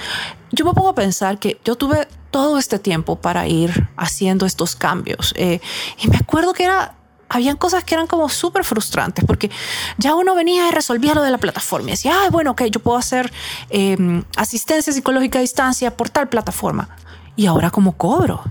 Yo 0.52 0.64
me 0.64 0.74
pongo 0.74 0.90
a 0.90 0.96
pensar 0.96 1.40
que 1.40 1.60
yo 1.66 1.76
tuve 1.76 2.08
todo 2.30 2.58
este 2.58 2.80
tiempo 2.80 3.18
para 3.18 3.48
ir 3.48 3.90
haciendo 3.98 4.46
estos 4.46 4.76
cambios. 4.76 5.34
Eh, 5.36 5.60
y 6.02 6.08
me 6.08 6.18
acuerdo 6.18 6.54
que 6.54 6.64
era 6.64 6.96
habían 7.32 7.56
cosas 7.56 7.86
que 7.86 7.96
eran 7.96 8.08
como 8.08 8.28
súper 8.28 8.66
frustrantes 8.66 9.24
porque 9.26 9.50
ya 9.98 10.16
uno 10.16 10.36
venía 10.36 10.68
y 10.68 10.72
resolvía 10.72 11.16
lo 11.16 11.24
de 11.24 11.32
la 11.32 11.38
plataforma 11.38 11.88
y 11.88 11.92
decía, 11.92 12.14
bueno, 12.30 12.52
ok, 12.52 12.64
yo 12.64 12.82
puedo 12.82 12.98
hacer 12.98 13.32
em, 13.70 14.24
asistencia 14.36 14.92
psicológica 14.92 15.40
a 15.40 15.42
distancia 15.42 15.96
por 15.96 16.10
tal 16.10 16.28
plataforma. 16.28 16.90
Y 17.38 17.46
ahora 17.46 17.72
como 17.72 17.94
cobro. 17.94 18.44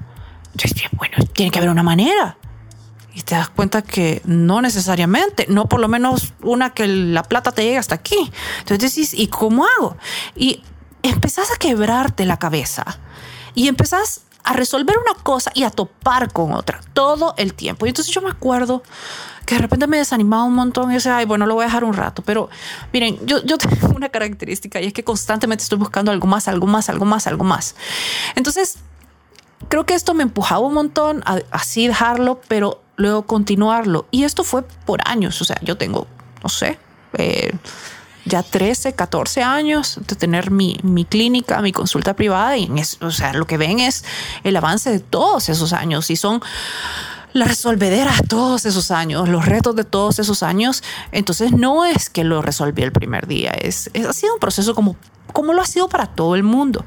Yo 0.54 0.68
decía, 0.68 0.88
bueno, 0.92 1.16
tiene 1.34 1.50
que 1.50 1.58
haber 1.58 1.70
una 1.70 1.82
manera. 1.82 2.38
Y 3.14 3.20
te 3.20 3.34
das 3.34 3.50
cuenta 3.50 3.82
que 3.82 4.22
no 4.24 4.62
necesariamente, 4.62 5.44
no 5.48 5.66
por 5.68 5.80
lo 5.80 5.88
menos 5.88 6.32
una 6.42 6.70
que 6.70 6.86
la 6.86 7.22
plata 7.22 7.52
te 7.52 7.62
llegue 7.62 7.76
hasta 7.76 7.96
aquí. 7.96 8.30
Entonces 8.60 8.94
decís, 8.94 9.14
¿y 9.14 9.26
cómo 9.26 9.66
hago? 9.66 9.98
Y 10.34 10.62
empezás 11.02 11.50
a 11.52 11.56
quebrarte 11.58 12.24
la 12.24 12.38
cabeza 12.38 12.98
y 13.54 13.68
empezás 13.68 14.22
a 14.44 14.52
resolver 14.52 14.96
una 14.98 15.22
cosa 15.22 15.50
y 15.54 15.64
a 15.64 15.70
topar 15.70 16.32
con 16.32 16.52
otra 16.52 16.80
todo 16.92 17.34
el 17.36 17.54
tiempo. 17.54 17.86
Y 17.86 17.90
entonces 17.90 18.12
yo 18.12 18.20
me 18.22 18.30
acuerdo 18.30 18.82
que 19.46 19.56
de 19.56 19.62
repente 19.62 19.86
me 19.86 19.98
desanimaba 19.98 20.44
un 20.44 20.54
montón 20.54 20.90
y 20.90 20.94
decía, 20.94 21.16
ay, 21.16 21.26
bueno, 21.26 21.46
lo 21.46 21.54
voy 21.54 21.62
a 21.62 21.66
dejar 21.66 21.84
un 21.84 21.94
rato. 21.94 22.22
Pero 22.22 22.48
miren, 22.92 23.18
yo, 23.26 23.42
yo 23.44 23.58
tengo 23.58 23.88
una 23.94 24.08
característica 24.08 24.80
y 24.80 24.86
es 24.86 24.92
que 24.92 25.04
constantemente 25.04 25.62
estoy 25.62 25.78
buscando 25.78 26.12
algo 26.12 26.26
más, 26.26 26.48
algo 26.48 26.66
más, 26.66 26.88
algo 26.88 27.04
más, 27.04 27.26
algo 27.26 27.44
más. 27.44 27.74
Entonces, 28.36 28.78
creo 29.68 29.86
que 29.86 29.94
esto 29.94 30.14
me 30.14 30.22
empujaba 30.22 30.60
un 30.60 30.74
montón 30.74 31.22
a 31.26 31.40
así 31.50 31.86
dejarlo, 31.86 32.40
pero 32.48 32.82
luego 32.96 33.22
continuarlo. 33.26 34.06
Y 34.10 34.24
esto 34.24 34.44
fue 34.44 34.62
por 34.62 35.00
años. 35.04 35.40
O 35.40 35.44
sea, 35.44 35.56
yo 35.62 35.76
tengo, 35.76 36.06
no 36.42 36.48
sé, 36.48 36.78
eh, 37.14 37.52
ya 38.24 38.42
13, 38.42 38.94
14 38.94 39.42
años 39.42 39.98
de 40.06 40.16
tener 40.16 40.50
mi, 40.50 40.78
mi 40.82 41.04
clínica, 41.04 41.60
mi 41.62 41.72
consulta 41.72 42.14
privada 42.14 42.56
y 42.56 42.70
o 43.00 43.10
sea, 43.10 43.32
lo 43.32 43.46
que 43.46 43.56
ven 43.56 43.80
es 43.80 44.04
el 44.44 44.56
avance 44.56 44.90
de 44.90 45.00
todos 45.00 45.48
esos 45.48 45.72
años 45.72 46.10
y 46.10 46.16
son 46.16 46.40
la 47.32 47.44
resolvedera 47.44 48.12
todos 48.28 48.66
esos 48.66 48.90
años, 48.90 49.28
los 49.28 49.46
retos 49.46 49.76
de 49.76 49.84
todos 49.84 50.18
esos 50.18 50.42
años. 50.42 50.82
Entonces 51.12 51.52
no 51.52 51.84
es 51.84 52.10
que 52.10 52.24
lo 52.24 52.42
resolví 52.42 52.82
el 52.82 52.92
primer 52.92 53.26
día, 53.26 53.50
es, 53.50 53.90
es 53.94 54.06
ha 54.06 54.12
sido 54.12 54.34
un 54.34 54.40
proceso 54.40 54.74
como 54.74 54.96
como 55.32 55.52
lo 55.52 55.62
ha 55.62 55.66
sido 55.66 55.88
para 55.88 56.06
todo 56.06 56.34
el 56.34 56.42
mundo. 56.42 56.84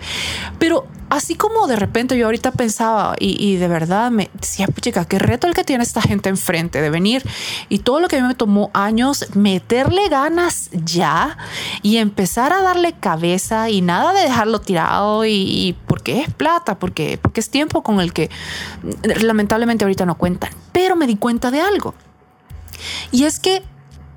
Pero 0.60 0.86
así 1.14 1.36
como 1.36 1.68
de 1.68 1.76
repente 1.76 2.18
yo 2.18 2.26
ahorita 2.26 2.52
pensaba 2.52 3.16
y, 3.20 3.56
de 3.56 3.68
verdad 3.68 4.12
me 4.12 4.30
decía, 4.34 4.68
chica, 4.82 5.06
qué 5.06 5.20
reto 5.20 5.48
el 5.48 5.54
que 5.54 5.64
tiene 5.64 5.84
esta 5.84 6.02
gente 6.02 6.30
enfrente 6.30 6.82
de 6.82 6.90
venir 6.90 7.24
y 7.70 7.80
todo 7.80 8.00
lo 8.00 8.08
que 8.08 8.18
a 8.18 8.22
mí 8.22 8.28
me 8.28 8.36
tomó 8.36 8.72
años, 8.74 9.26
meterle 9.36 10.10
ganas 10.10 10.70
ya 10.72 11.38
y 11.82 11.98
empezar 11.98 12.54
a 12.54 12.62
darle 12.62 12.94
cabeza 12.94 13.70
y 13.70 13.82
nada 13.82 14.14
de 14.14 14.22
dejarlo 14.22 14.60
tirado 14.60 15.26
y, 15.26 15.76
porque 15.88 16.22
es 16.22 16.34
plata, 16.34 16.80
porque, 16.80 17.20
porque 17.22 17.40
es 17.40 17.50
tiempo 17.50 17.84
con 17.84 18.00
el 18.00 18.14
que 18.14 18.30
lamentablemente 19.22 19.86
ahorita 19.86 20.06
no 20.06 20.16
cuentan. 20.16 20.52
Pero 20.72 20.96
me 20.96 21.08
di 21.08 21.16
cuenta 21.16 21.52
de 21.52 21.62
algo. 21.62 21.94
Y 23.12 23.26
es 23.26 23.40
que 23.40 23.64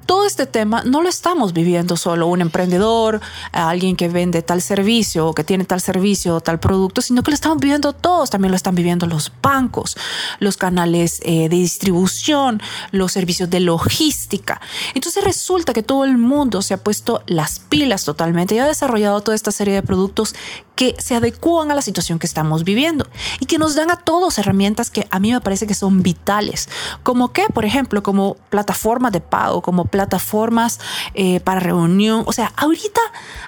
todo 0.07 0.25
este 0.25 0.47
tema 0.47 0.83
no 0.85 1.03
lo 1.03 1.09
estamos 1.09 1.53
viviendo 1.53 1.97
solo 1.97 2.29
un 2.29 2.41
emprendedor, 2.41 3.21
alguien 3.53 3.97
que 3.97 4.09
vende 4.09 4.43
tal 4.43 4.63
servicio 4.63 5.27
o 5.27 5.35
que 5.35 5.45
tiene 5.45 5.65
tal 5.65 5.81
servicio 5.81 6.37
o 6.37 6.41
tal 6.41 6.61
producto, 6.61 7.03
sino 7.03 7.23
que 7.23 7.33
lo 7.33 7.35
estamos 7.35 7.59
viviendo 7.59 7.93
todos. 7.93 8.31
También 8.31 8.53
lo 8.53 8.57
están 8.57 8.75
viviendo 8.75 9.07
los 9.07 9.33
bancos, 9.43 9.97
los 10.39 10.57
canales 10.57 11.21
eh, 11.25 11.49
de 11.49 11.57
distribución, 11.57 12.63
los 12.93 13.13
servicios 13.13 13.51
de 13.51 13.61
logística. 13.61 14.61
Entonces 14.95 15.23
resulta 15.25 15.73
que 15.73 15.83
todo 15.83 16.05
el 16.05 16.17
mundo 16.17 16.63
se 16.63 16.75
ha 16.75 16.79
puesto 16.79 17.23
las 17.27 17.59
pilas 17.59 18.05
totalmente 18.05 18.55
y 18.55 18.59
ha 18.59 18.67
desarrollado 18.67 19.21
toda 19.21 19.35
esta 19.35 19.51
serie 19.51 19.75
de 19.75 19.83
productos 19.83 20.35
que 20.77 20.95
se 20.99 21.15
adecúan 21.15 21.71
a 21.71 21.75
la 21.75 21.83
situación 21.83 22.19
que 22.19 22.27
estamos 22.27 22.63
viviendo 22.63 23.09
y 23.41 23.47
que 23.47 23.59
nos 23.59 23.75
dan 23.75 23.91
a 23.91 23.97
todos 23.97 24.39
herramientas 24.39 24.91
que 24.91 25.09
a 25.11 25.19
mí 25.19 25.33
me 25.33 25.41
parece 25.41 25.67
que 25.67 25.75
son 25.75 26.03
vitales, 26.03 26.69
como 27.03 27.33
que, 27.33 27.47
por 27.53 27.65
ejemplo, 27.65 28.03
como 28.03 28.35
plataformas 28.51 29.11
de 29.13 29.21
pago, 29.21 29.63
como 29.63 29.87
plataformas 29.97 30.79
eh, 31.15 31.41
para 31.41 31.61
reunión. 31.61 32.25
O 32.27 32.33
sea, 32.33 32.53
ahorita 32.57 33.01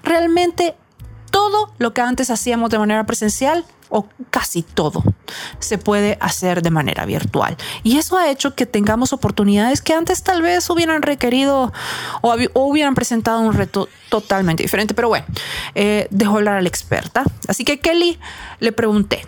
realmente 0.03 0.75
todo 1.31 1.75
lo 1.77 1.93
que 1.93 2.01
antes 2.01 2.31
hacíamos 2.31 2.71
de 2.71 2.79
manera 2.79 3.05
presencial 3.05 3.67
o 3.91 4.07
casi 4.31 4.63
todo 4.63 5.03
se 5.59 5.77
puede 5.77 6.17
hacer 6.21 6.63
de 6.63 6.71
manera 6.71 7.05
virtual. 7.05 7.59
Y 7.83 7.99
eso 7.99 8.17
ha 8.17 8.31
hecho 8.31 8.55
que 8.55 8.65
tengamos 8.65 9.13
oportunidades 9.13 9.83
que 9.83 9.93
antes 9.93 10.23
tal 10.23 10.41
vez 10.41 10.69
hubieran 10.71 11.03
requerido 11.03 11.71
o, 12.23 12.37
hubieran 12.55 12.95
presentado 12.95 13.41
un 13.41 13.53
reto 13.53 13.91
totalmente 14.09 14.63
diferente. 14.63 14.95
Pero 14.95 15.09
bueno, 15.09 15.27
eh, 15.75 16.09
dejo 16.11 16.37
hablar 16.37 16.57
a 16.57 16.63
la 16.63 16.69
experta. 16.69 17.25
Así 17.47 17.65
que 17.65 17.79
Kelly 17.79 18.19
le 18.59 18.73
pregunté, 18.73 19.27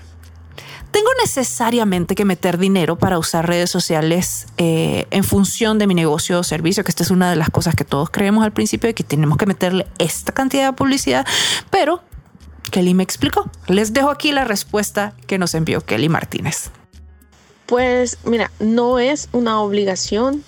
¿tengo 0.91 1.09
necesariamente 1.23 2.15
que 2.15 2.25
meter 2.25 2.59
dinero 2.59 2.97
para 2.97 3.19
usar 3.19 3.47
redes 3.47 3.71
sociales 3.71 4.47
eh, 4.57 5.07
en 5.11 5.25
función 5.25 5.79
de 5.79 5.87
mi 5.87 5.95
negocio 5.95 6.39
o 6.41 6.43
servicio? 6.43 6.85
Que 6.85 6.91
esta 6.91 7.03
es 7.03 7.11
una 7.11 7.31
de 7.31 7.37
las 7.37 7.51
cosas 7.51 7.75
que 7.75 7.85
todos 7.85 8.11
creemos 8.11 8.45
al 8.45 8.53
principio 8.53 8.89
de 8.89 8.95
que 8.95 9.05
tenemos 9.05 9.39
que 9.39 9.47
meterle 9.47 9.87
esta 9.99 10.33
cantidad 10.33 10.67
de 10.67 10.73
publicidad, 10.73 11.27
pero 11.71 12.03
Kelly 12.71 12.95
me 12.95 13.03
explicó. 13.03 13.51
Les 13.67 13.93
dejo 13.93 14.11
aquí 14.11 14.33
la 14.33 14.45
respuesta 14.45 15.15
que 15.27 15.39
nos 15.39 15.55
envió 15.55 15.81
Kelly 15.81 16.09
Martínez. 16.09 16.71
Pues 17.67 18.19
mira, 18.25 18.51
no 18.59 18.99
es 18.99 19.29
una 19.33 19.61
obligación 19.61 20.45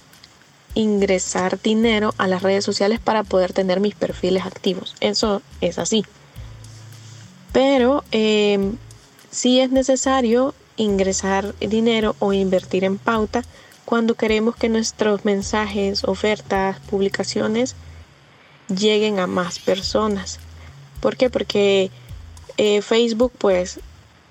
ingresar 0.75 1.61
dinero 1.61 2.15
a 2.19 2.27
las 2.27 2.43
redes 2.43 2.65
sociales 2.65 2.99
para 2.99 3.25
poder 3.25 3.53
tener 3.53 3.81
mis 3.81 3.95
perfiles 3.95 4.45
activos. 4.47 4.97
Eso 5.01 5.43
es 5.61 5.79
así. 5.79 6.05
Pero 7.53 8.05
eh, 8.11 8.73
sí 9.33 9.61
es 9.61 9.73
necesario 9.73 10.55
ingresar 10.77 11.59
dinero 11.59 12.15
o 12.21 12.33
invertir 12.33 12.85
en 12.85 12.99
pauta 12.99 13.43
cuando 13.85 14.15
queremos 14.15 14.55
que 14.55 14.69
nuestros 14.69 15.25
mensajes, 15.25 16.05
ofertas, 16.05 16.79
publicaciones 16.89 17.75
lleguen 18.69 19.19
a 19.19 19.27
más 19.27 19.59
personas. 19.59 20.39
¿Por 21.01 21.17
qué? 21.17 21.31
Porque 21.31 21.91
eh, 22.59 22.83
Facebook 22.83 23.33
pues 23.37 23.81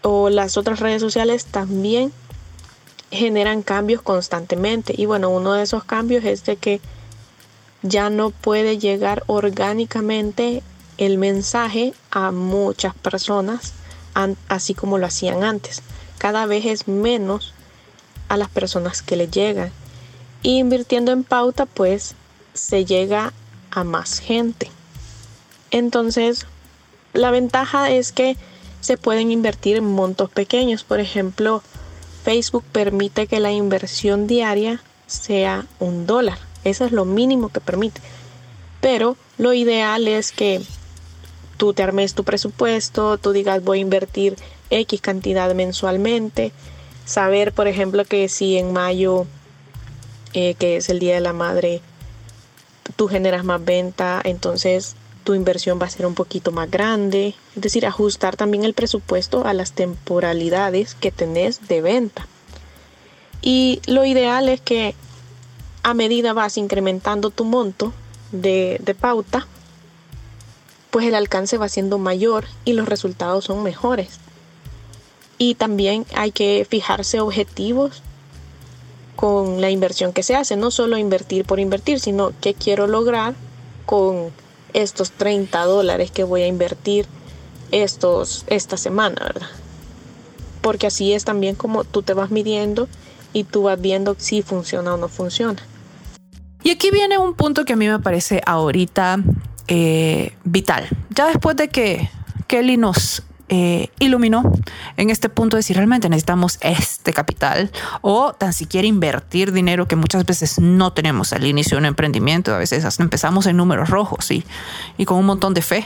o 0.04 0.30
las 0.30 0.56
otras 0.56 0.80
redes 0.80 1.02
sociales 1.02 1.46
también 1.46 2.14
generan 3.12 3.62
cambios 3.62 4.02
constantemente 4.02 4.94
y 4.98 5.06
bueno 5.06 5.30
uno 5.30 5.54
de 5.54 5.64
esos 5.64 5.84
cambios 5.84 6.24
es 6.24 6.46
de 6.46 6.56
que 6.56 6.80
ya 7.82 8.10
no 8.10 8.30
puede 8.30 8.78
llegar 8.78 9.24
orgánicamente 9.28 10.64
el 10.98 11.18
mensaje 11.18 11.94
a 12.10 12.32
muchas 12.32 12.96
personas 12.96 13.74
así 14.48 14.74
como 14.74 14.98
lo 14.98 15.06
hacían 15.06 15.44
antes 15.44 15.82
cada 16.18 16.46
vez 16.46 16.66
es 16.66 16.88
menos 16.88 17.54
a 18.28 18.38
las 18.38 18.50
personas 18.50 19.02
que 19.02 19.16
le 19.16 19.28
llegan 19.28 19.72
invirtiendo 20.44 21.12
en 21.12 21.24
pauta 21.24 21.66
pues 21.66 22.16
se 22.54 22.86
llega 22.86 23.34
a 23.72 23.84
más 23.84 24.20
gente 24.20 24.70
Entonces, 25.72 26.46
la 27.14 27.32
ventaja 27.32 27.90
es 27.92 28.12
que 28.12 28.36
se 28.82 28.98
pueden 28.98 29.32
invertir 29.32 29.78
en 29.78 29.86
montos 29.86 30.30
pequeños. 30.30 30.84
Por 30.84 31.00
ejemplo, 31.00 31.64
Facebook 32.24 32.66
permite 32.72 33.28
que 33.28 33.40
la 33.40 33.52
inversión 33.52 34.28
diaria 34.28 34.82
sea 35.08 35.66
un 35.80 36.06
dólar. 36.06 36.38
Eso 36.64 36.86
es 36.86 36.92
lo 36.92 37.06
mínimo 37.06 37.50
que 37.50 37.62
permite. 37.62 38.02
Pero 38.82 39.16
lo 39.38 39.54
ideal 39.54 40.08
es 40.08 40.32
que 40.32 40.62
tú 41.62 41.74
te 41.74 41.84
armes 41.84 42.16
tu 42.16 42.24
presupuesto, 42.24 43.20
tú 43.20 43.34
digas 43.34 43.64
voy 43.64 43.78
a 43.78 43.82
invertir 43.82 44.36
X 44.72 45.00
cantidad 45.00 45.54
mensualmente. 45.54 46.52
Saber, 47.06 47.54
por 47.54 47.68
ejemplo, 47.68 48.04
que 48.04 48.30
si 48.30 48.58
en 48.58 48.74
mayo, 48.74 49.28
eh, 50.34 50.56
que 50.56 50.78
es 50.78 50.90
el 50.90 50.98
Día 50.98 51.14
de 51.14 51.22
la 51.22 51.34
Madre, 51.34 51.82
tú 52.96 53.08
generas 53.08 53.44
más 53.44 53.64
venta, 53.64 54.20
entonces 54.24 54.96
tu 55.24 55.36
inversión 55.36 55.80
va 55.80 55.86
a 55.86 55.92
ser 55.92 56.08
un 56.08 56.16
poquito 56.16 56.52
más 56.52 56.72
grande. 56.72 57.36
Es 57.56 57.62
decir, 57.62 57.86
ajustar 57.86 58.36
también 58.38 58.64
el 58.64 58.74
presupuesto 58.74 59.46
a 59.46 59.54
las 59.54 59.74
temporalidades 59.74 60.96
que 60.96 61.12
tenés 61.12 61.68
de 61.68 61.84
venta. 61.84 62.26
Y 63.44 63.84
lo 63.86 64.04
ideal 64.04 64.50
es 64.50 64.62
que 64.62 64.96
a 65.84 65.94
medida 65.94 66.34
vas 66.34 66.58
incrementando 66.58 67.30
tu 67.30 67.46
monto 67.46 67.94
de, 68.32 68.80
de 68.82 68.96
pauta, 68.96 69.46
pues 70.92 71.06
el 71.08 71.16
alcance 71.16 71.58
va 71.58 71.70
siendo 71.70 71.98
mayor 71.98 72.46
y 72.66 72.74
los 72.74 72.88
resultados 72.88 73.46
son 73.46 73.64
mejores. 73.64 74.20
Y 75.38 75.56
también 75.56 76.06
hay 76.16 76.32
que 76.32 76.68
fijarse 76.70 77.20
objetivos 77.20 78.04
con 79.16 79.62
la 79.62 79.70
inversión 79.70 80.14
que 80.14 80.24
se 80.24 80.36
hace, 80.36 80.58
no 80.58 80.70
solo 80.70 80.98
invertir 80.98 81.46
por 81.46 81.60
invertir, 81.60 82.00
sino 82.00 82.34
qué 82.42 82.54
quiero 82.54 82.88
lograr 82.88 83.34
con 83.86 84.32
estos 84.74 85.12
30 85.12 85.64
dólares 85.66 86.12
que 86.12 86.24
voy 86.24 86.42
a 86.44 86.48
invertir 86.48 87.08
estos, 87.72 88.44
esta 88.48 88.78
semana, 88.78 89.16
¿verdad? 89.22 89.50
Porque 90.62 90.88
así 90.88 91.14
es 91.14 91.24
también 91.26 91.56
como 91.56 91.84
tú 91.84 92.04
te 92.04 92.14
vas 92.14 92.32
midiendo 92.32 92.88
y 93.34 93.46
tú 93.46 93.64
vas 93.64 93.80
viendo 93.80 94.16
si 94.18 94.42
funciona 94.42 94.94
o 94.94 94.98
no 94.98 95.08
funciona. 95.08 95.62
Y 96.64 96.70
aquí 96.70 96.92
viene 96.92 97.18
un 97.18 97.34
punto 97.34 97.66
que 97.66 97.74
a 97.74 97.76
mí 97.76 97.88
me 97.88 98.00
parece 98.00 98.42
ahorita 98.46 99.20
eh, 99.68 100.34
vital. 100.44 100.88
Ya 101.10 101.28
después 101.28 101.56
de 101.56 101.70
que 101.70 102.10
Kelly 102.48 102.78
nos 102.78 103.24
eh, 103.54 103.90
iluminó 104.00 104.50
en 104.96 105.10
este 105.10 105.28
punto 105.28 105.58
de 105.58 105.64
si 105.64 105.74
realmente 105.74 106.08
necesitamos 106.08 106.58
este 106.62 107.12
capital 107.12 107.70
o 108.00 108.32
tan 108.32 108.54
siquiera 108.54 108.88
invertir 108.88 109.52
dinero 109.52 109.90
que 109.90 109.98
muchas 109.98 110.26
veces 110.26 110.58
no 110.58 110.94
tenemos 110.94 111.34
al 111.34 111.46
inicio 111.46 111.76
de 111.76 111.80
un 111.80 111.86
emprendimiento. 111.86 112.56
A 112.56 112.58
veces 112.58 112.86
empezamos 113.00 113.48
en 113.48 113.58
números 113.58 113.90
rojos 113.90 114.32
y, 114.32 114.46
y 114.98 115.04
con 115.04 115.18
un 115.18 115.26
montón 115.26 115.54
de 115.54 115.62
fe. 115.62 115.86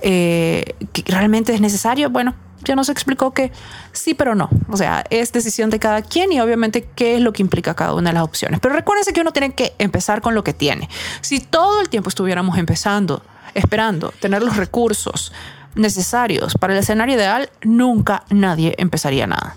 Eh, 0.00 0.74
que 0.94 1.02
¿Realmente 1.06 1.52
es 1.52 1.60
necesario? 1.60 2.08
Bueno, 2.08 2.34
ya 2.64 2.76
nos 2.76 2.88
explicó 2.88 3.32
que 3.32 3.52
sí, 3.92 4.14
pero 4.14 4.34
no. 4.34 4.48
O 4.68 4.76
sea, 4.76 5.04
es 5.10 5.32
decisión 5.32 5.70
de 5.70 5.78
cada 5.78 6.02
quien 6.02 6.32
y 6.32 6.40
obviamente 6.40 6.88
qué 6.94 7.16
es 7.16 7.20
lo 7.20 7.32
que 7.32 7.42
implica 7.42 7.74
cada 7.74 7.94
una 7.94 8.10
de 8.10 8.14
las 8.14 8.22
opciones. 8.22 8.60
Pero 8.60 8.74
recuérdense 8.74 9.12
que 9.12 9.20
uno 9.20 9.32
tiene 9.32 9.54
que 9.54 9.74
empezar 9.78 10.20
con 10.22 10.34
lo 10.34 10.44
que 10.44 10.54
tiene. 10.54 10.88
Si 11.20 11.40
todo 11.40 11.80
el 11.80 11.88
tiempo 11.88 12.08
estuviéramos 12.08 12.58
empezando, 12.58 13.22
esperando 13.54 14.12
tener 14.20 14.42
los 14.42 14.56
recursos, 14.56 15.32
necesarios 15.74 16.54
para 16.54 16.72
el 16.72 16.80
escenario 16.80 17.14
ideal, 17.14 17.50
nunca 17.62 18.24
nadie 18.30 18.74
empezaría 18.78 19.26
nada. 19.26 19.56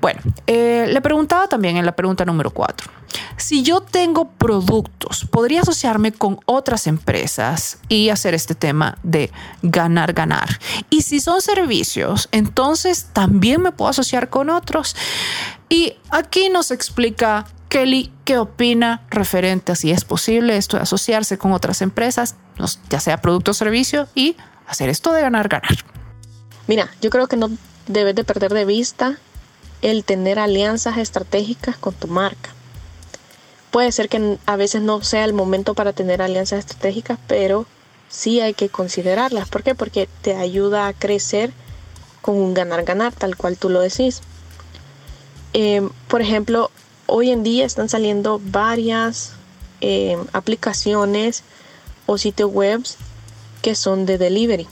Bueno, 0.00 0.20
eh, 0.46 0.86
le 0.88 1.00
preguntaba 1.00 1.48
también 1.48 1.76
en 1.76 1.86
la 1.86 1.92
pregunta 1.92 2.24
número 2.24 2.50
4, 2.50 2.90
si 3.36 3.62
yo 3.62 3.80
tengo 3.80 4.30
productos, 4.32 5.24
¿podría 5.30 5.62
asociarme 5.62 6.12
con 6.12 6.40
otras 6.44 6.86
empresas 6.86 7.78
y 7.88 8.10
hacer 8.10 8.34
este 8.34 8.54
tema 8.54 8.98
de 9.02 9.30
ganar, 9.62 10.12
ganar? 10.12 10.58
Y 10.90 11.02
si 11.02 11.20
son 11.20 11.40
servicios, 11.40 12.28
entonces 12.32 13.06
también 13.12 13.62
me 13.62 13.72
puedo 13.72 13.90
asociar 13.90 14.28
con 14.28 14.50
otros. 14.50 14.96
Y 15.68 15.94
aquí 16.10 16.48
nos 16.48 16.70
explica 16.70 17.46
Kelly 17.68 18.12
qué 18.24 18.38
opina 18.38 19.06
referente 19.10 19.72
a 19.72 19.76
si 19.76 19.92
es 19.92 20.04
posible 20.04 20.56
esto 20.56 20.76
de 20.76 20.82
asociarse 20.82 21.38
con 21.38 21.52
otras 21.52 21.80
empresas, 21.80 22.34
ya 22.90 23.00
sea 23.00 23.20
producto 23.20 23.52
o 23.52 23.54
servicio, 23.54 24.08
y 24.14 24.36
hacer 24.68 24.88
esto 24.88 25.12
de 25.12 25.22
ganar, 25.22 25.48
ganar. 25.48 25.76
Mira, 26.66 26.90
yo 27.00 27.10
creo 27.10 27.26
que 27.26 27.36
no 27.36 27.50
debes 27.86 28.14
de 28.14 28.24
perder 28.24 28.52
de 28.52 28.64
vista 28.64 29.18
el 29.80 30.04
tener 30.04 30.38
alianzas 30.38 30.98
estratégicas 30.98 31.76
con 31.76 31.94
tu 31.94 32.06
marca. 32.06 32.50
Puede 33.70 33.90
ser 33.92 34.08
que 34.08 34.38
a 34.46 34.56
veces 34.56 34.82
no 34.82 35.02
sea 35.02 35.24
el 35.24 35.32
momento 35.32 35.74
para 35.74 35.92
tener 35.92 36.22
alianzas 36.22 36.60
estratégicas, 36.60 37.18
pero 37.26 37.66
sí 38.08 38.40
hay 38.40 38.54
que 38.54 38.68
considerarlas. 38.68 39.48
¿Por 39.48 39.62
qué? 39.62 39.74
Porque 39.74 40.08
te 40.22 40.36
ayuda 40.36 40.86
a 40.86 40.92
crecer 40.92 41.52
con 42.20 42.36
un 42.36 42.54
ganar-ganar, 42.54 43.12
tal 43.14 43.36
cual 43.36 43.56
tú 43.56 43.70
lo 43.70 43.80
decís. 43.80 44.20
Em, 45.52 45.90
por 46.08 46.20
ejemplo, 46.20 46.70
hoy 47.06 47.30
en 47.30 47.42
día 47.42 47.64
están 47.64 47.88
saliendo 47.88 48.40
varias 48.42 49.32
em, 49.80 50.26
aplicaciones 50.32 51.42
o 52.06 52.18
sitios 52.18 52.50
webs 52.52 52.98
que 53.62 53.74
son 53.74 54.06
de 54.06 54.18
delivery. 54.18 54.66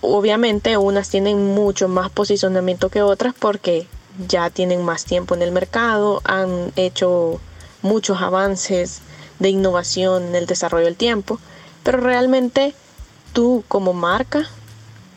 Obviamente 0.00 0.76
unas 0.76 1.08
tienen 1.08 1.54
mucho 1.54 1.88
más 1.88 2.10
posicionamiento 2.10 2.88
que 2.88 3.02
otras 3.02 3.34
porque 3.38 3.86
ya 4.26 4.50
tienen 4.50 4.84
más 4.84 5.04
tiempo 5.04 5.34
en 5.34 5.42
el 5.42 5.52
mercado, 5.52 6.20
han 6.24 6.72
hecho 6.76 7.40
muchos 7.82 8.20
avances 8.20 9.00
de 9.38 9.50
innovación 9.50 10.24
en 10.24 10.34
el 10.34 10.46
desarrollo 10.46 10.86
del 10.86 10.96
tiempo, 10.96 11.38
pero 11.82 11.98
realmente 11.98 12.74
tú 13.32 13.64
como 13.68 13.92
marca 13.92 14.48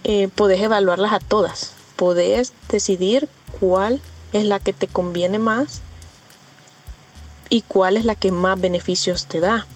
eh, 0.04 0.30
puedes 0.34 0.62
evaluarlas 0.62 1.14
a 1.14 1.20
todas, 1.20 1.74
puedes 1.96 2.54
decidir 2.70 3.30
cuál 3.60 4.02
es 4.34 4.46
la 4.46 4.60
que 4.60 4.74
te 4.74 4.88
conviene 4.88 5.40
más 5.40 5.82
y 7.50 7.64
cuál 7.64 7.98
es 7.98 8.06
la 8.06 8.16
que 8.16 8.32
más 8.32 8.60
beneficios 8.60 9.26
te 9.26 9.40
da. 9.40 9.68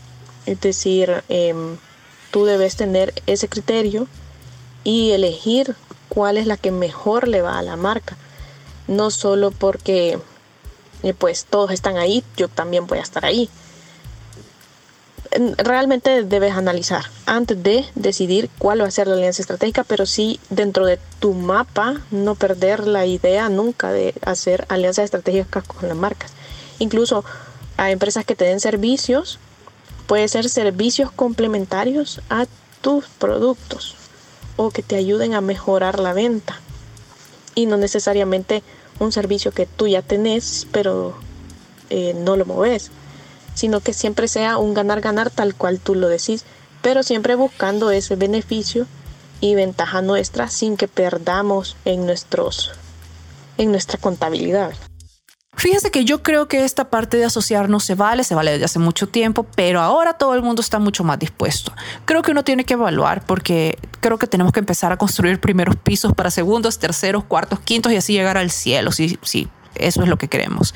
Es 0.45 0.61
decir, 0.61 1.23
em, 1.29 1.77
tú 2.31 2.45
debes 2.45 2.75
tener 2.75 3.13
ese 3.25 3.47
criterio 3.47 4.07
y 4.83 5.11
elegir 5.11 5.75
cuál 6.09 6.37
es 6.37 6.47
la 6.47 6.57
que 6.57 6.71
mejor 6.71 7.27
le 7.27 7.41
va 7.41 7.57
a 7.57 7.63
la 7.63 7.75
marca. 7.75 8.17
No 8.87 9.09
solo 9.09 9.51
porque 9.51 10.19
eh, 11.03 11.13
pues 11.13 11.45
todos 11.45 11.71
están 11.71 11.97
ahí, 11.97 12.23
yo 12.37 12.47
también 12.47 12.87
voy 12.87 12.99
a 12.99 13.03
estar 13.03 13.25
ahí. 13.25 13.49
Realmente 15.57 16.23
debes 16.23 16.53
analizar 16.53 17.05
antes 17.25 17.61
de 17.61 17.85
decidir 17.95 18.49
cuál 18.57 18.81
va 18.81 18.87
a 18.87 18.91
ser 18.91 19.07
la 19.07 19.15
alianza 19.15 19.41
estratégica, 19.41 19.83
pero 19.83 20.05
sí 20.05 20.39
dentro 20.49 20.85
de 20.85 20.97
tu 21.19 21.33
mapa 21.33 22.01
no 22.09 22.35
perder 22.35 22.87
la 22.87 23.05
idea 23.05 23.49
nunca 23.49 23.91
de 23.91 24.13
hacer 24.21 24.65
alianzas 24.69 25.05
estratégicas 25.05 25.63
con 25.65 25.89
las 25.89 25.97
marcas. 25.97 26.31
Incluso 26.79 27.25
a 27.77 27.91
empresas 27.91 28.25
que 28.25 28.35
te 28.35 28.45
den 28.45 28.59
servicios, 28.59 29.39
Puede 30.07 30.27
ser 30.27 30.49
servicios 30.49 31.11
complementarios 31.11 32.21
a 32.29 32.45
tus 32.81 33.05
productos 33.05 33.95
o 34.55 34.69
que 34.69 34.83
te 34.83 34.95
ayuden 34.95 35.33
a 35.33 35.41
mejorar 35.41 35.99
la 35.99 36.13
venta. 36.13 36.59
Y 37.55 37.65
no 37.65 37.77
necesariamente 37.77 38.63
un 38.99 39.11
servicio 39.11 39.51
que 39.51 39.65
tú 39.65 39.87
ya 39.87 40.01
tenés, 40.01 40.67
pero 40.71 41.15
eh, 41.89 42.13
no 42.15 42.35
lo 42.37 42.45
moves, 42.45 42.91
sino 43.53 43.79
que 43.79 43.93
siempre 43.93 44.27
sea 44.27 44.57
un 44.57 44.73
ganar-ganar 44.73 45.29
tal 45.29 45.55
cual 45.55 45.79
tú 45.79 45.95
lo 45.95 46.07
decís, 46.07 46.45
pero 46.81 47.03
siempre 47.03 47.35
buscando 47.35 47.91
ese 47.91 48.15
beneficio 48.15 48.85
y 49.41 49.55
ventaja 49.55 50.01
nuestra 50.01 50.49
sin 50.49 50.77
que 50.77 50.87
perdamos 50.87 51.75
en 51.85 52.05
nuestros 52.05 52.71
en 53.57 53.71
nuestra 53.71 53.97
contabilidad. 53.97 54.73
Fíjese 55.55 55.89
que 55.89 56.05
yo 56.05 56.21
creo 56.21 56.47
que 56.47 56.65
esta 56.65 56.89
parte 56.89 57.17
de 57.17 57.25
asociarnos 57.25 57.83
se 57.83 57.95
vale, 57.95 58.23
se 58.23 58.35
vale 58.35 58.51
desde 58.51 58.65
hace 58.65 58.79
mucho 58.79 59.07
tiempo, 59.07 59.45
pero 59.55 59.81
ahora 59.81 60.13
todo 60.13 60.35
el 60.35 60.41
mundo 60.41 60.61
está 60.61 60.79
mucho 60.79 61.03
más 61.03 61.17
dispuesto. 61.17 61.71
Creo 62.05 62.21
que 62.21 62.31
uno 62.31 62.43
tiene 62.43 62.65
que 62.65 62.73
evaluar 62.73 63.25
porque 63.25 63.77
creo 64.01 64.17
que 64.17 64.27
tenemos 64.27 64.51
que 64.53 64.59
empezar 64.59 64.91
a 64.91 64.97
construir 64.97 65.39
primeros 65.39 65.75
pisos 65.75 66.13
para 66.13 66.29
segundos, 66.29 66.77
terceros, 66.77 67.23
cuartos, 67.23 67.59
quintos 67.59 67.91
y 67.91 67.95
así 67.95 68.13
llegar 68.13 68.37
al 68.37 68.51
cielo. 68.51 68.91
Sí, 68.91 69.17
sí, 69.21 69.47
eso 69.79 70.03
es 70.03 70.09
lo 70.09 70.17
que 70.17 70.27
queremos. 70.27 70.73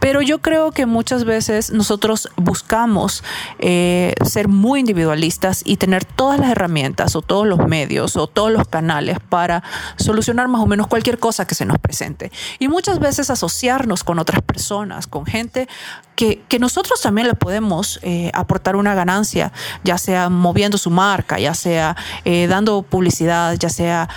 Pero 0.00 0.22
yo 0.22 0.40
creo 0.40 0.72
que 0.72 0.86
muchas 0.86 1.24
veces 1.24 1.72
nosotros 1.72 2.28
buscamos 2.36 3.22
eh, 3.58 4.14
ser 4.24 4.48
muy 4.48 4.80
individualistas 4.80 5.62
y 5.64 5.76
tener 5.76 6.04
todas 6.04 6.38
las 6.40 6.50
herramientas 6.50 7.16
o 7.16 7.22
todos 7.22 7.46
los 7.46 7.66
medios 7.66 8.16
o 8.16 8.26
todos 8.26 8.50
los 8.50 8.66
canales 8.68 9.18
para 9.28 9.62
solucionar 9.96 10.48
más 10.48 10.60
o 10.60 10.66
menos 10.66 10.86
cualquier 10.86 11.18
cosa 11.18 11.46
que 11.46 11.54
se 11.54 11.64
nos 11.64 11.78
presente. 11.78 12.30
Y 12.58 12.68
muchas 12.68 12.98
veces 12.98 13.30
asociarnos 13.30 14.04
con 14.04 14.18
otras 14.18 14.42
personas, 14.42 15.06
con 15.06 15.26
gente 15.26 15.68
que, 16.16 16.58
nosotros 16.58 17.00
también 17.00 17.28
le 17.28 17.34
podemos 17.34 18.00
eh, 18.02 18.32
aportar 18.34 18.74
una 18.74 18.92
ganancia, 18.94 19.52
ya 19.84 19.96
sea 19.96 20.28
moviendo 20.28 20.76
su 20.76 20.90
marca, 20.90 21.38
ya 21.38 21.54
sea 21.54 21.96
eh, 22.24 22.48
dando 22.48 22.82
publicidad, 22.82 23.54
ya 23.54 23.68
sea 23.68 24.08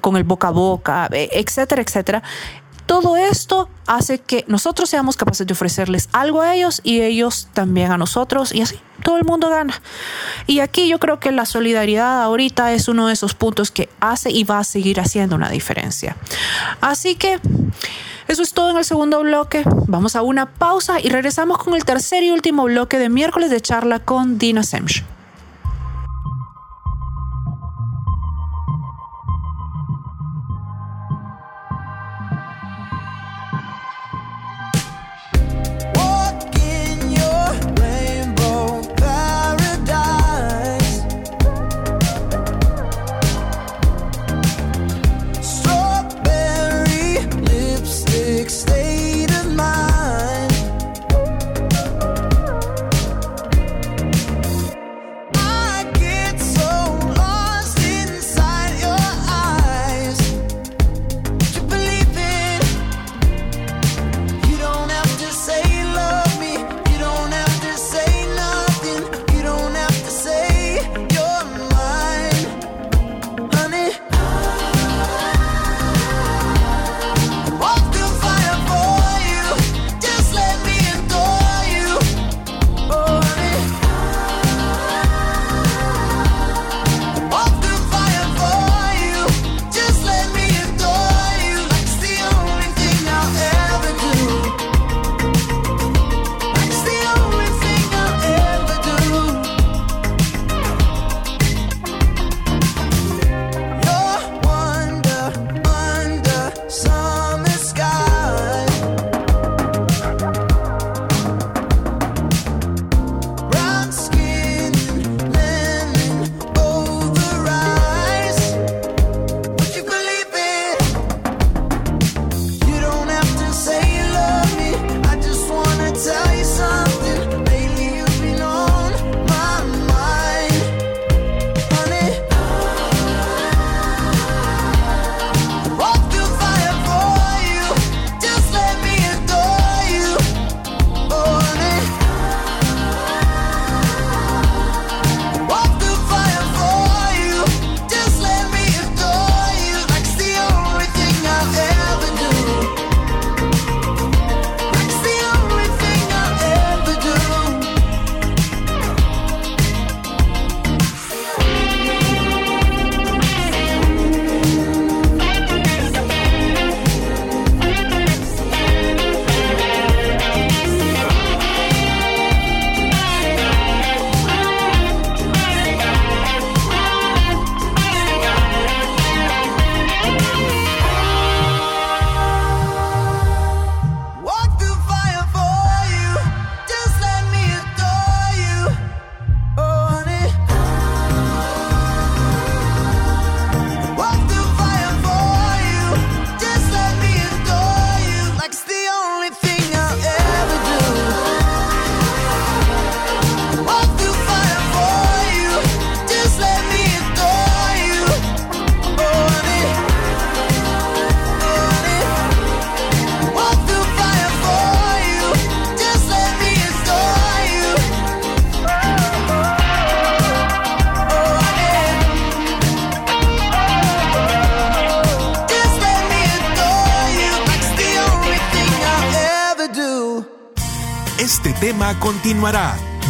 con 0.00 0.16
el 0.16 0.22
boca 0.22 0.48
a 0.48 0.50
boca, 0.52 1.08
etcétera, 1.10 1.82
etcétera 1.82 2.22
Todo 2.88 3.18
esto 3.18 3.68
hace 3.86 4.18
que 4.18 4.46
nosotros 4.48 4.88
seamos 4.88 5.18
capaces 5.18 5.46
de 5.46 5.52
ofrecerles 5.52 6.08
algo 6.12 6.40
a 6.40 6.54
ellos 6.54 6.80
y 6.82 7.02
ellos 7.02 7.48
también 7.52 7.92
a 7.92 7.98
nosotros 7.98 8.50
y 8.50 8.62
así 8.62 8.80
todo 9.04 9.18
el 9.18 9.24
mundo 9.24 9.50
gana. 9.50 9.78
Y 10.46 10.60
aquí 10.60 10.88
yo 10.88 10.98
creo 10.98 11.20
que 11.20 11.30
la 11.30 11.44
solidaridad 11.44 12.22
ahorita 12.22 12.72
es 12.72 12.88
uno 12.88 13.06
de 13.06 13.12
esos 13.12 13.34
puntos 13.34 13.70
que 13.70 13.90
hace 14.00 14.30
y 14.30 14.44
va 14.44 14.60
a 14.60 14.64
seguir 14.64 15.00
haciendo 15.00 15.36
una 15.36 15.50
diferencia. 15.50 16.16
Así 16.80 17.14
que 17.14 17.38
eso 18.26 18.42
es 18.42 18.54
todo 18.54 18.70
en 18.70 18.78
el 18.78 18.86
segundo 18.86 19.20
bloque. 19.20 19.64
Vamos 19.86 20.16
a 20.16 20.22
una 20.22 20.46
pausa 20.46 20.98
y 20.98 21.10
regresamos 21.10 21.58
con 21.58 21.74
el 21.74 21.84
tercer 21.84 22.22
y 22.22 22.30
último 22.30 22.64
bloque 22.64 22.98
de 22.98 23.10
miércoles 23.10 23.50
de 23.50 23.60
charla 23.60 24.00
con 24.00 24.38
Dina 24.38 24.62
Semch. 24.62 25.04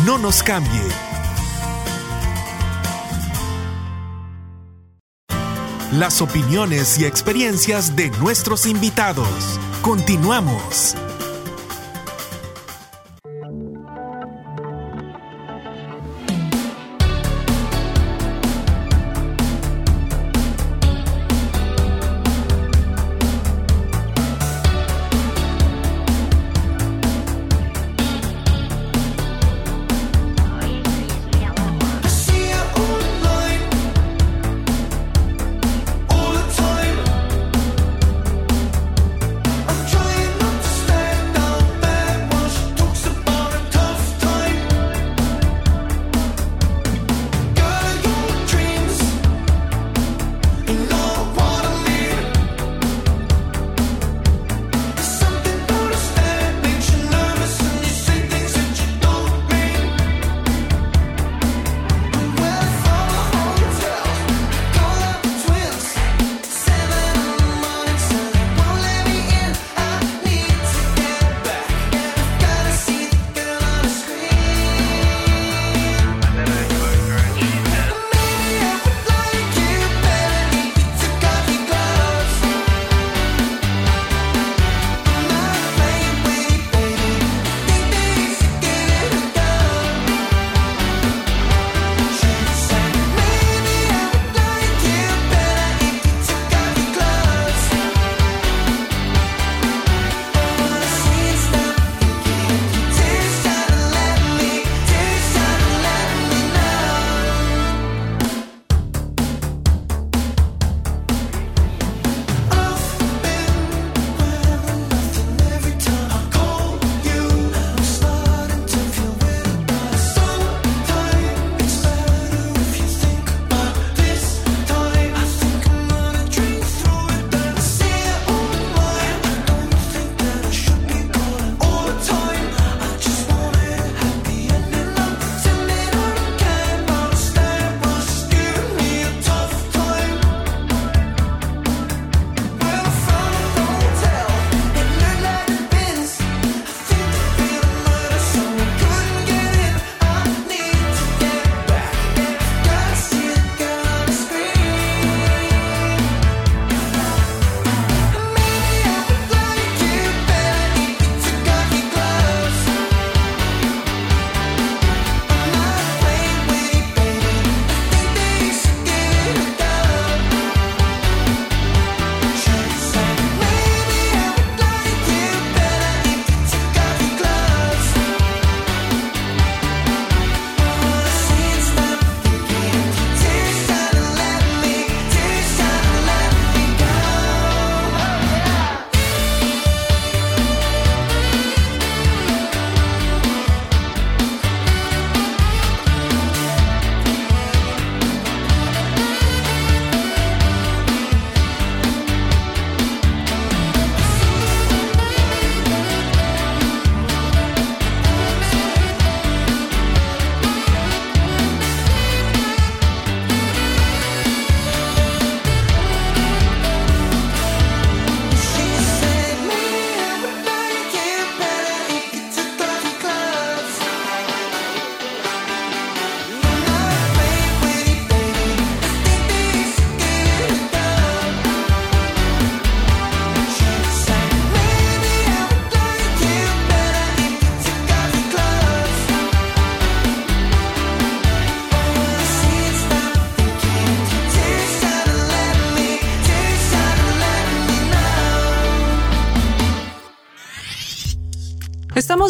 No 0.05 0.19
nos 0.19 0.43
cambie. 0.43 0.83
Las 5.93 6.21
opiniones 6.21 6.99
y 6.99 7.05
experiencias 7.05 7.95
de 7.95 8.11
nuestros 8.19 8.67
invitados. 8.67 9.61
Continuamos. 9.81 10.97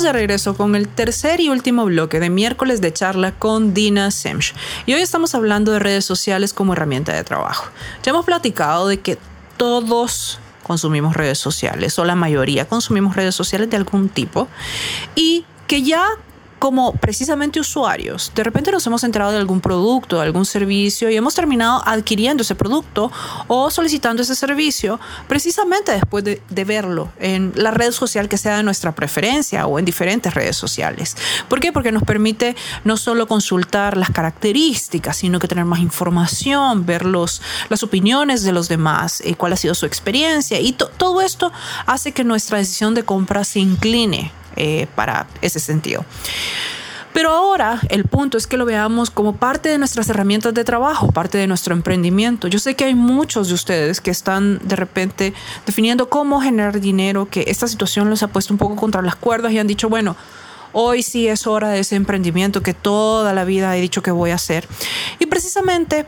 De 0.09 0.12
regreso 0.14 0.56
con 0.56 0.74
el 0.74 0.88
tercer 0.88 1.38
y 1.40 1.50
último 1.50 1.84
bloque 1.84 2.18
de 2.18 2.30
miércoles 2.30 2.80
de 2.80 2.92
charla 2.92 3.32
con 3.32 3.74
Dina 3.74 4.11
Semch. 4.11 4.54
Y 4.86 4.94
hoy 4.94 5.02
estamos 5.02 5.34
hablando 5.34 5.70
de 5.72 5.78
redes 5.78 6.06
sociales 6.06 6.54
como 6.54 6.72
herramienta 6.72 7.12
de 7.12 7.24
trabajo. 7.24 7.68
Ya 8.02 8.11
hemos 8.11 8.24
platicado 8.24 8.88
de 8.88 9.00
que 9.00 9.18
todos 9.59 10.40
consumimos 10.62 11.14
redes 11.14 11.38
sociales 11.38 11.98
o 11.98 12.06
la 12.06 12.14
mayoría 12.14 12.66
consumimos 12.66 13.16
redes 13.16 13.34
sociales 13.34 13.68
de 13.68 13.76
algún 13.76 14.09
tipo 14.09 14.48
y 15.14 15.44
que 15.66 15.82
ya 15.82 16.06
como 16.59 16.92
precisamente 16.92 17.61
usuarios, 17.61 18.32
de 18.34 18.44
repente 18.44 18.72
nos 18.72 18.86
hemos 18.86 19.04
enterado 19.04 19.32
de 19.32 19.38
algún 19.38 19.61
producto, 19.61 20.16
de 20.16 20.22
algún 20.22 20.44
servicio 20.44 21.11
y 21.11 21.16
hemos 21.16 21.34
terminado 21.34 21.82
adquiriendo 21.86 22.42
ese 22.42 22.54
producto 22.54 23.11
o 23.46 23.70
solicitando 23.70 24.22
ese 24.22 24.34
servicio 24.34 25.00
precisamente 25.28 25.92
después 25.92 26.24
de, 26.24 26.40
verlo 26.64 27.11
en 27.18 27.52
la 27.54 27.70
red 27.70 27.92
social 27.92 28.28
que 28.28 28.36
sea 28.36 28.59
de 28.59 28.62
nuestra 28.62 28.94
preferencia 28.94 29.66
o 29.66 29.78
en 29.78 29.84
diferentes 29.84 30.34
redes 30.34 30.56
sociales. 30.56 31.16
¿Por 31.48 31.61
qué? 31.61 31.72
Porque 31.72 31.92
nos 31.92 32.02
permite 32.02 32.56
no 32.84 32.96
solo 32.96 33.26
consultar 33.26 33.96
las 33.96 34.11
características, 34.11 35.16
sino 35.16 35.38
que 35.38 35.48
tener 35.48 35.64
más 35.64 35.80
información, 35.80 36.84
ver 36.84 37.06
los, 37.06 37.40
las 37.70 37.82
opiniones 37.82 38.42
de 38.42 38.52
los 38.52 38.68
demás, 38.68 39.22
eh, 39.24 39.34
cuál 39.34 39.54
ha 39.54 39.56
sido 39.56 39.74
su 39.74 39.86
experiencia 39.86 40.61
y 40.61 40.72
todo 40.72 41.22
esto 41.22 41.52
hace 41.86 42.12
que 42.12 42.24
nuestra 42.24 42.59
decisión 42.59 42.94
de 42.94 43.04
compra 43.04 43.44
se 43.44 43.61
incline 43.61 44.32
eh, 44.59 44.86
para 44.94 45.26
ese 45.40 45.61
sentido. 45.61 46.04
Pero 47.12 47.30
ahora 47.30 47.80
el 47.88 48.04
punto 48.04 48.38
es 48.38 48.46
que 48.46 48.56
lo 48.56 48.64
veamos 48.64 49.11
como 49.11 49.34
parte 49.34 49.68
de 49.68 49.78
nuestras 49.78 50.09
herramientas 50.09 50.54
de 50.54 50.62
trabajo, 50.62 51.11
parte 51.11 51.38
de 51.38 51.46
nuestro 51.46 51.74
emprendimiento. 51.74 52.48
Yo 52.48 52.59
sé 52.59 52.76
que 52.76 52.84
hay 52.84 52.94
muchos 52.94 53.48
de 53.48 53.54
ustedes 53.54 54.00
que 54.00 54.11
están 54.11 54.61
de 54.62 54.76
repente 54.76 55.34
definiendo 55.66 56.09
cómo 56.09 56.40
generar 56.40 56.80
dinero, 56.80 57.28
que 57.28 57.44
esta 57.48 57.66
situación 57.66 58.11
los 58.11 58.22
ha 58.22 58.28
puesto 58.28 58.52
un 58.52 58.59
poco 58.59 58.76
contra 58.76 59.02
las 59.02 59.16
cuerdas 59.16 59.52
y 59.52 59.59
han 59.59 59.66
dicho, 59.66 59.88
bueno, 59.88 60.16
hoy 60.72 61.02
sí 61.02 61.28
es 61.28 61.46
hora 61.46 61.70
de 61.70 61.80
ese 61.80 61.96
emprendimiento 61.96 62.62
que 62.62 62.74
toda 62.74 63.32
la 63.32 63.44
vida 63.44 63.76
he 63.76 63.80
dicho 63.80 64.02
que 64.02 64.11
voy 64.11 64.30
a 64.30 64.36
hacer. 64.36 64.68
Y 65.18 65.26
precisamente 65.26 66.04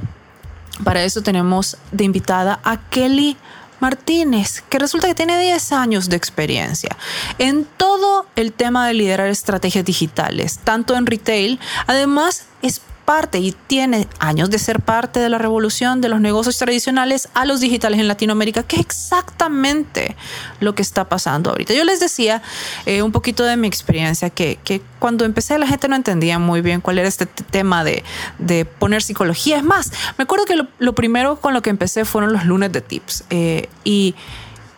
para 0.84 1.02
eso 1.02 1.22
tenemos 1.22 1.76
de 1.92 2.04
invitada 2.04 2.60
a 2.64 2.88
Kelly 2.88 3.36
Martínez, 3.80 4.62
que 4.68 4.78
resulta 4.78 5.08
que 5.08 5.14
tiene 5.14 5.38
10 5.38 5.72
años 5.72 6.08
de 6.08 6.16
experiencia 6.16 6.96
en 7.38 7.64
todo 7.64 8.26
el 8.36 8.52
tema 8.52 8.86
de 8.86 8.94
liderar 8.94 9.28
estrategias 9.28 9.84
digitales, 9.84 10.58
tanto 10.62 10.96
en 10.96 11.06
retail, 11.06 11.58
además 11.86 12.44
es 12.62 12.80
parte 13.04 13.38
y 13.38 13.52
tiene 13.66 14.08
años 14.18 14.50
de 14.50 14.58
ser 14.58 14.80
parte 14.80 15.20
de 15.20 15.28
la 15.28 15.38
revolución 15.38 16.00
de 16.00 16.08
los 16.08 16.20
negocios 16.20 16.58
tradicionales 16.58 17.28
a 17.34 17.44
los 17.44 17.60
digitales 17.60 18.00
en 18.00 18.08
Latinoamérica, 18.08 18.62
que 18.62 18.76
es 18.76 18.82
exactamente 18.82 20.16
lo 20.60 20.74
que 20.74 20.82
está 20.82 21.08
pasando 21.08 21.50
ahorita. 21.50 21.74
Yo 21.74 21.84
les 21.84 22.00
decía 22.00 22.42
eh, 22.86 23.02
un 23.02 23.12
poquito 23.12 23.44
de 23.44 23.56
mi 23.56 23.66
experiencia, 23.68 24.30
que, 24.30 24.58
que, 24.64 24.80
cuando 24.98 25.24
empecé 25.24 25.58
la 25.58 25.66
gente 25.66 25.88
no 25.88 25.96
entendía 25.96 26.38
muy 26.38 26.60
bien 26.60 26.80
cuál 26.80 26.98
era 26.98 27.08
este 27.08 27.26
tema 27.26 27.84
de, 27.84 28.04
de 28.38 28.64
poner 28.64 29.02
psicología. 29.02 29.56
Es 29.56 29.64
más, 29.64 29.92
me 30.18 30.24
acuerdo 30.24 30.44
que 30.44 30.56
lo, 30.78 30.94
primero 30.94 31.40
con 31.40 31.54
lo 31.54 31.62
que 31.62 31.70
empecé 31.70 32.04
fueron 32.04 32.32
los 32.32 32.44
lunes 32.44 32.70
de 32.72 32.80
tips. 32.80 33.24
Eh, 33.30 33.68
y, 33.84 34.14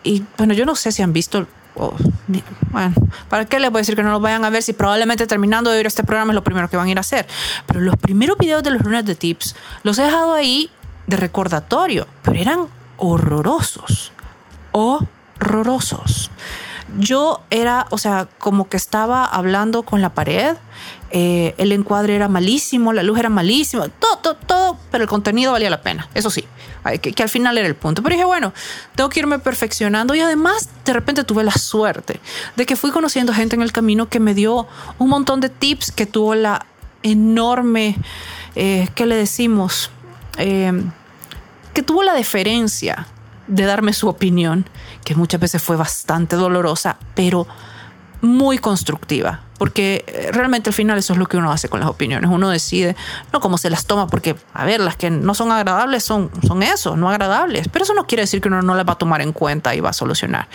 y 0.03 0.23
bueno, 0.37 0.53
yo 0.53 0.65
no 0.65 0.75
sé 0.75 0.91
si 0.91 1.01
han 1.01 1.13
visto 1.13 1.47
bueno, 1.75 2.93
¿para 3.29 3.45
qué 3.45 3.59
les 3.59 3.71
voy 3.71 3.79
a 3.79 3.81
decir 3.81 3.95
que 3.95 4.03
no 4.03 4.11
lo 4.11 4.19
vayan 4.19 4.45
a 4.45 4.49
ver 4.49 4.63
si 4.63 4.73
probablemente 4.73 5.27
terminando 5.27 5.71
de 5.71 5.77
ver 5.77 5.87
este 5.87 6.03
programa 6.03 6.31
es 6.31 6.35
lo 6.35 6.43
primero 6.43 6.69
que 6.69 6.77
van 6.77 6.87
a 6.87 6.91
ir 6.91 6.97
a 6.97 7.01
hacer? 7.01 7.27
Pero 7.65 7.81
los 7.81 7.95
primeros 7.97 8.37
videos 8.37 8.63
de 8.63 8.71
los 8.71 8.83
lunes 8.83 9.05
de 9.05 9.15
tips 9.15 9.55
los 9.83 9.97
he 9.97 10.03
dejado 10.03 10.33
ahí 10.33 10.69
de 11.07 11.17
recordatorio, 11.17 12.07
pero 12.21 12.39
eran 12.39 12.59
horrorosos, 12.97 14.11
horrorosos. 14.71 16.31
Yo 16.97 17.41
era, 17.49 17.87
o 17.89 17.97
sea, 17.97 18.27
como 18.37 18.69
que 18.69 18.77
estaba 18.77 19.25
hablando 19.25 19.83
con 19.83 20.01
la 20.01 20.09
pared, 20.13 20.55
eh, 21.13 21.55
el 21.57 21.71
encuadre 21.71 22.15
era 22.15 22.27
malísimo, 22.27 22.91
la 22.91 23.03
luz 23.03 23.19
era 23.19 23.29
malísima, 23.29 23.87
todo, 23.87 24.17
todo, 24.17 24.35
todo, 24.35 24.77
pero 24.91 25.03
el 25.03 25.09
contenido 25.09 25.53
valía 25.53 25.69
la 25.69 25.81
pena, 25.81 26.09
eso 26.13 26.29
sí 26.29 26.45
que, 26.99 27.23
al 27.23 27.29
final 27.29 27.57
era 27.57 27.67
el 27.67 27.75
punto. 27.75 28.03
Pero 28.03 28.15
dije, 28.15 28.25
bueno, 28.25 28.53
tengo 28.95 29.09
que 29.09 29.19
irme 29.19 29.39
perfeccionando 29.39 30.15
y 30.15 30.19
además 30.19 30.69
de 30.85 30.93
repente 30.93 31.23
tuve 31.23 31.43
la 31.43 31.51
suerte 31.51 32.19
de 32.55 32.65
que 32.65 32.75
fui 32.75 32.91
conociendo 32.91 33.33
gente 33.33 33.55
en 33.55 33.61
el 33.61 33.71
camino 33.71 34.09
que 34.09 34.19
me 34.19 34.33
dio 34.33 34.67
un 34.99 35.09
montón 35.09 35.39
de 35.39 35.49
tips, 35.49 35.91
que 35.91 36.05
tuvo 36.05 36.35
la 36.35 36.65
enorme, 37.03 37.97
eh, 38.55 38.89
¿qué 38.95 39.05
le 39.05 39.15
decimos? 39.15 39.91
Eh, 40.37 40.83
que 41.73 41.83
tuvo 41.83 42.03
la 42.03 42.13
deferencia 42.13 43.07
de 43.47 43.63
darme 43.63 43.93
su 43.93 44.07
opinión, 44.07 44.65
que 45.03 45.15
muchas 45.15 45.39
veces 45.39 45.61
fue 45.61 45.75
bastante 45.75 46.35
dolorosa, 46.35 46.97
pero 47.15 47.47
muy 48.21 48.57
constructiva, 48.57 49.41
porque 49.57 50.03
eh, 50.07 50.29
realmente 50.31 50.69
al 50.69 50.73
final 50.73 50.97
eso 50.97 51.13
es 51.13 51.19
lo 51.19 51.25
que 51.25 51.37
uno 51.37 51.51
hace 51.51 51.69
con 51.69 51.79
las 51.79 51.89
opiniones. 51.89 52.29
Uno 52.29 52.49
decide, 52.49 52.95
no 53.31 53.39
cómo 53.39 53.57
se 53.57 53.69
las 53.69 53.85
toma, 53.85 54.07
porque, 54.07 54.35
a 54.53 54.65
ver, 54.65 54.79
las 54.79 54.95
que 54.95 55.09
no 55.09 55.33
son 55.33 55.51
agradables 55.51 56.03
son, 56.03 56.31
son 56.45 56.63
eso, 56.63 56.97
no 56.97 57.09
agradables, 57.09 57.67
pero 57.69 57.83
eso 57.83 57.93
no 57.93 58.07
quiere 58.07 58.23
decir 58.23 58.41
que 58.41 58.47
uno 58.47 58.61
no 58.61 58.75
las 58.75 58.87
va 58.87 58.93
a 58.93 58.97
tomar 58.97 59.21
en 59.21 59.31
cuenta 59.31 59.75
y 59.75 59.79
va 59.79 59.89
a 59.89 59.93
solucionar. 59.93 60.47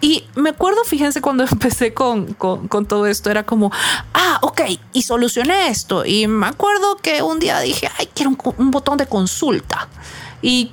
Y 0.00 0.24
me 0.34 0.50
acuerdo, 0.50 0.84
fíjense, 0.84 1.20
cuando 1.20 1.44
empecé 1.50 1.92
con, 1.94 2.34
con, 2.34 2.68
con 2.68 2.86
todo 2.86 3.06
esto, 3.06 3.30
era 3.30 3.44
como, 3.44 3.72
ah, 4.14 4.38
ok, 4.42 4.62
y 4.92 5.02
solucioné 5.02 5.68
esto. 5.68 6.04
Y 6.04 6.26
me 6.26 6.46
acuerdo 6.46 6.96
que 6.96 7.22
un 7.22 7.38
día 7.38 7.60
dije, 7.60 7.90
ay, 7.98 8.08
quiero 8.14 8.30
un, 8.30 8.38
un 8.56 8.70
botón 8.70 8.98
de 8.98 9.06
consulta. 9.06 9.88
Y 10.42 10.72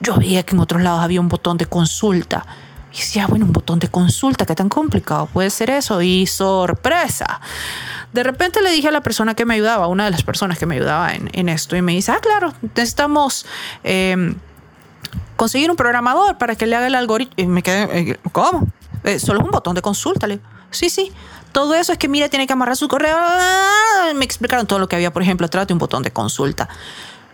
yo 0.00 0.16
veía 0.16 0.42
que 0.42 0.54
en 0.54 0.60
otros 0.60 0.82
lados 0.82 1.00
había 1.00 1.20
un 1.20 1.28
botón 1.28 1.56
de 1.56 1.66
consulta 1.66 2.44
y 2.92 2.96
decía, 2.96 3.26
bueno, 3.26 3.44
un 3.44 3.52
botón 3.52 3.78
de 3.78 3.88
consulta, 3.88 4.46
¿qué 4.46 4.54
tan 4.54 4.68
complicado 4.68 5.26
puede 5.26 5.50
ser 5.50 5.70
eso? 5.70 6.00
Y 6.02 6.26
sorpresa. 6.26 7.40
De 8.12 8.22
repente 8.22 8.62
le 8.62 8.70
dije 8.70 8.88
a 8.88 8.90
la 8.90 9.02
persona 9.02 9.34
que 9.34 9.44
me 9.44 9.54
ayudaba, 9.54 9.86
una 9.86 10.06
de 10.06 10.10
las 10.10 10.22
personas 10.22 10.58
que 10.58 10.66
me 10.66 10.76
ayudaba 10.76 11.12
en, 11.12 11.48
esto, 11.48 11.76
y 11.76 11.82
me 11.82 11.92
dice, 11.92 12.12
ah, 12.12 12.20
claro, 12.20 12.54
necesitamos 12.74 13.44
em, 13.84 14.36
conseguir 15.36 15.70
un 15.70 15.76
programador 15.76 16.38
para 16.38 16.54
que 16.54 16.66
le 16.66 16.76
haga 16.76 16.86
el 16.86 16.94
algoritmo. 16.94 17.34
Y 17.36 17.46
me 17.46 17.62
quedé, 17.62 17.98
eh, 17.98 18.18
¿cómo? 18.32 18.66
Eh, 19.04 19.18
solo 19.18 19.40
es 19.40 19.44
un 19.44 19.50
botón 19.50 19.74
de 19.74 19.82
consulta. 19.82 20.26
Le 20.26 20.40
sí, 20.70 20.88
sí. 20.88 21.12
Todo 21.52 21.74
eso 21.74 21.92
es 21.92 21.98
que, 21.98 22.08
mira, 22.08 22.28
tiene 22.28 22.46
que 22.46 22.52
amarrar 22.52 22.76
su 22.76 22.88
correo. 22.88 23.16
Me 24.14 24.24
explicaron 24.24 24.66
todo 24.66 24.78
lo 24.78 24.88
que 24.88 24.96
había, 24.96 25.12
por 25.12 25.22
ejemplo, 25.22 25.48
trate 25.48 25.72
un 25.72 25.78
botón 25.78 26.02
de 26.02 26.10
consulta. 26.10 26.68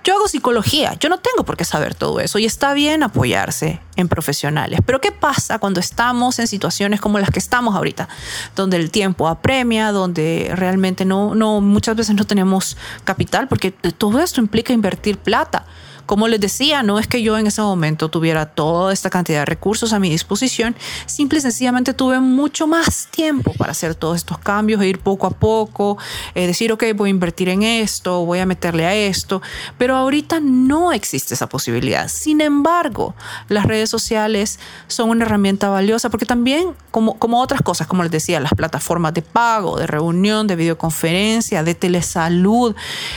Yo 0.05 0.15
hago 0.15 0.29
psicología, 0.29 0.99
yo 1.01 1.09
no 1.09 1.19
tengo 1.19 1.47
por 1.47 1.57
qué 1.57 1.65
saber 1.65 1.95
todo 1.95 2.21
eso 2.21 2.39
y 2.39 2.45
está 2.45 2.75
bien 2.75 3.03
apoyarse 3.03 3.81
en 3.97 4.07
profesionales. 4.07 4.81
Pero 4.85 5.01
¿qué 5.01 5.13
pasa 5.13 5.59
cuando 5.59 5.81
estamos 5.81 6.39
en 6.39 6.47
situaciones 6.47 7.01
como 7.01 7.19
las 7.19 7.31
que 7.31 7.39
estamos 7.39 7.75
ahorita, 7.75 8.11
donde 8.55 8.77
el 8.77 8.91
tiempo 8.91 9.29
apremia, 9.29 9.93
donde 9.93 10.53
realmente 10.55 11.07
no, 11.07 11.35
no 11.35 11.63
muchas 11.63 11.97
veces 11.97 12.15
no 12.17 12.27
tenemos 12.27 12.77
capital, 13.05 13.49
porque 13.49 13.71
todo 13.71 14.21
esto 14.21 14.43
implica 14.43 14.75
invertir 14.75 15.17
plata. 15.17 15.65
Como 16.07 16.29
les 16.29 16.41
decía, 16.41 16.83
no 16.83 16.99
es 16.99 17.07
que 17.07 17.23
yo 17.23 17.39
en 17.39 17.47
ese 17.47 17.63
momento 17.63 18.09
tuviera 18.11 18.47
toda 18.47 18.93
esta 18.93 19.09
cantidad 19.09 19.41
de 19.41 19.45
recursos 19.47 19.93
a 19.93 19.99
mi 19.99 20.11
disposición, 20.11 20.77
simple 21.07 21.39
y 21.39 21.43
sencillamente 21.43 21.95
tuve 21.95 22.21
mucho 22.21 22.67
más 22.67 23.09
tiempo 23.11 23.53
para 23.55 23.73
hacer 23.73 23.95
todos 23.95 24.17
estos 24.17 24.39
cambios 24.39 24.83
e 24.83 24.89
ir 24.89 24.99
poco 24.99 25.27
a 25.27 25.31
poco, 25.31 25.97
eh, 26.35 26.47
decir, 26.47 26.73
ok, 26.73 26.85
voy 26.95 27.09
a 27.09 27.11
invertir 27.11 27.49
en 27.49 27.63
esto, 27.63 28.25
voy 28.27 28.41
a 28.41 28.47
meterle 28.47 28.85
a 28.85 28.95
esto, 28.95 29.41
pero 29.79 29.97
ahorita 29.97 30.41
no 30.41 30.93
existe 30.93 31.35
esa 31.35 31.49
posibilidad. 31.49 32.09
Sin 32.09 32.41
embargo, 32.41 33.15
las 33.49 33.65
redes 33.65 33.89
sociales 33.89 34.59
son 34.89 35.11
una 35.11 35.25
herramienta 35.25 35.71
valiosa 35.71 36.11
porque 36.11 36.27
también, 36.27 36.75
como, 36.91 37.19
como 37.19 37.41
otras 37.41 37.63
cosas, 37.63 37.87
como 37.87 38.03
les 38.03 38.13
decía, 38.13 38.41
las 38.41 38.53
plataformas 38.53 39.15
de 39.15 39.23
pago, 39.23 39.79
de 39.79 39.87
reunión, 39.87 40.47
de 40.47 40.57
videoconferencia, 40.57 41.63
de 41.63 41.75
telesalud, 41.75 42.75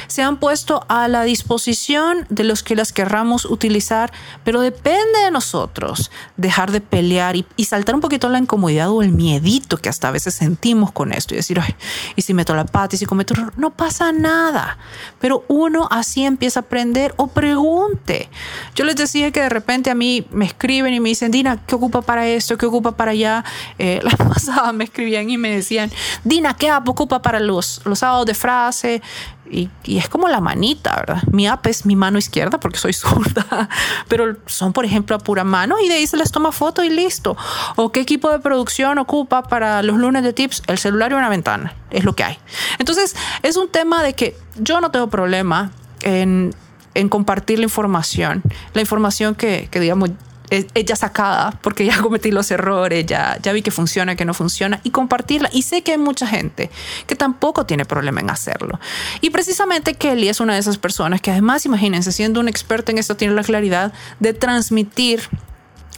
se 0.08 0.22
han 0.22 0.38
puesto 0.38 0.86
a 0.88 1.08
la 1.08 1.24
disposición 1.24 2.26
de 2.30 2.44
los 2.46 2.64
que 2.64 2.77
las 2.78 2.94
querramos 2.94 3.46
utilizar, 3.46 4.12
pero 4.44 4.62
depende 4.62 5.20
de 5.26 5.32
nosotros 5.32 6.12
dejar 6.38 6.72
de 6.72 6.82
pelear 6.82 7.36
y, 7.36 7.46
saltar 7.66 7.96
un 7.96 8.02
poquito 8.02 8.30
la 8.30 8.40
incomodidad 8.40 8.90
o 8.90 9.02
el 9.02 9.12
miedito 9.12 9.78
que 9.78 9.90
hasta 9.90 10.08
a 10.08 10.12
veces 10.12 10.34
sentimos 10.36 10.92
con 10.94 11.12
esto 11.12 11.34
y 11.34 11.38
decir, 11.38 11.60
Ay, 11.60 11.76
y 12.16 12.22
si 12.22 12.34
meto 12.34 12.56
la 12.56 12.66
pata 12.66 12.96
y 12.96 13.00
si 13.00 13.06
cometo 13.06 13.34
no 13.58 13.72
pasa 13.72 14.14
nada. 14.14 14.78
Pero 15.20 15.44
uno 15.50 15.88
así 15.92 16.24
empieza 16.24 16.62
a 16.62 16.64
aprender 16.64 17.14
o 17.18 17.28
pregunte. 17.28 18.30
Yo 18.76 18.86
les 18.86 18.96
decía 18.96 19.32
que 19.32 19.42
de 19.42 19.50
repente 19.50 19.90
a 19.90 19.96
mí 19.96 20.26
me 20.32 20.46
escriben 20.46 20.94
y 20.94 21.00
me 21.00 21.10
dicen, 21.10 21.32
Dina, 21.32 21.66
¿qué 21.66 21.76
ocupa 21.76 22.02
para 22.02 22.26
esto? 22.28 22.58
¿Qué 22.58 22.66
ocupa 22.66 22.96
para 22.96 23.12
allá? 23.12 23.44
Eh, 23.80 24.00
la 24.04 24.16
pasada 24.16 24.72
me 24.72 24.86
escribían 24.86 25.30
y 25.30 25.38
me 25.38 25.50
decían, 25.50 25.92
Dina, 26.24 26.56
¿qué 26.56 26.72
ocupa 26.72 27.22
para 27.22 27.40
los, 27.40 27.82
los 27.86 28.00
sábados 28.00 28.26
de 28.26 28.34
frase? 28.34 29.02
Y, 29.50 29.70
es 29.86 30.10
como 30.10 30.28
la 30.28 30.42
manita, 30.42 30.96
¿verdad? 30.96 31.24
Mi 31.32 31.48
app 31.48 31.66
es 31.68 31.86
mi 31.86 31.96
mano 31.96 32.18
izquierda 32.18 32.60
porque 32.60 32.78
soy 32.78 32.94
zurda, 32.94 33.70
pero 34.08 34.38
son, 34.46 34.74
por 34.74 34.86
ejemplo, 34.86 35.16
a 35.16 35.20
pura 35.20 35.44
mano 35.44 35.76
y 35.84 35.88
de 35.88 35.96
ahí 35.96 36.08
se 36.08 36.18
les 36.18 36.32
toma 36.32 36.52
foto 36.52 36.84
y 36.84 36.90
listo. 36.90 37.38
O 37.76 37.92
qué 37.92 38.02
equipo 38.02 38.30
de 38.30 38.40
producción 38.40 38.98
ocupa 38.98 39.44
para 39.44 39.84
los 39.84 39.98
lunes 39.98 40.24
de 40.24 40.34
tips, 40.34 40.64
el 40.68 40.78
celular 40.78 41.12
y 41.12 41.16
una 41.16 41.30
ventana, 41.30 41.76
es 41.90 42.04
lo 42.04 42.14
que 42.14 42.24
hay. 42.24 42.38
Entonces, 42.80 43.16
es 43.44 43.58
un 43.58 43.70
tema 43.70 44.04
de 44.04 44.14
que 44.14 44.38
yo 44.58 44.82
no 44.82 44.92
tengo 44.92 45.08
problema 45.08 45.72
en, 46.02 46.54
en 46.94 47.10
compartir 47.10 47.60
la 47.60 47.66
información, 47.66 48.44
la 48.74 48.82
información 48.82 49.36
que, 49.36 49.68
que 49.72 49.80
digamos, 49.80 50.12
ella 50.50 50.96
sacada 50.96 51.52
porque 51.62 51.86
ya 51.86 51.98
cometí 52.02 52.32
los 52.32 52.50
errores, 52.52 53.06
ya, 53.06 53.38
ya 53.42 53.54
vi 53.54 53.62
que 53.62 53.72
funciona, 53.72 54.16
que 54.16 54.26
no 54.26 54.34
funciona 54.34 54.80
y 54.84 54.92
compartirla. 54.92 55.50
Y 55.52 55.64
sé 55.64 55.82
que 55.84 55.92
hay 55.94 55.98
mucha 55.98 56.28
gente 56.28 56.70
que 57.06 57.16
tampoco 57.16 57.66
tiene 57.66 57.86
problema 57.86 58.22
en 58.22 58.30
hacerlo. 58.30 58.80
Y 59.22 59.30
precisamente 59.30 59.96
Kelly 59.96 60.30
es 60.30 60.40
una 60.40 60.54
de 60.54 60.60
esas 60.60 60.78
personas 60.78 61.22
que 61.22 61.32
además, 61.32 61.66
imagínense, 61.66 62.12
siendo 62.12 62.40
un 62.40 62.48
experto 62.48 62.92
en 62.92 62.98
esto, 62.98 63.16
tiene 63.16 63.34
la 63.34 63.44
claridad 63.44 63.94
de 64.20 64.34
transmitir 64.34 65.22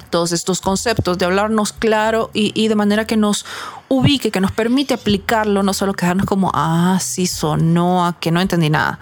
todos 0.10 0.32
estos 0.32 0.62
conceptos, 0.62 1.18
de 1.18 1.26
hablarnos 1.26 1.72
claro 1.72 2.32
y, 2.34 2.52
y, 2.60 2.68
de 2.68 2.76
manera 2.76 3.06
que 3.06 3.16
nos 3.16 3.46
ubique, 3.90 4.32
que 4.32 4.40
nos 4.40 4.52
permite 4.52 4.94
aplicarlo, 4.94 5.64
no 5.64 5.74
solo 5.74 5.94
quedarnos 5.94 6.26
como, 6.26 6.52
ah, 6.54 6.98
sí 7.02 7.28
sonó, 7.28 8.06
a 8.06 8.20
que 8.20 8.32
no 8.32 8.40
entendí 8.40 8.70
nada. 8.70 9.00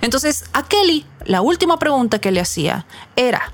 Entonces, 0.00 0.44
a 0.52 0.62
Kelly, 0.62 1.04
la 1.24 1.42
última 1.42 1.78
pregunta 1.78 2.20
que 2.20 2.30
le 2.30 2.40
hacía 2.40 2.86
era, 3.16 3.52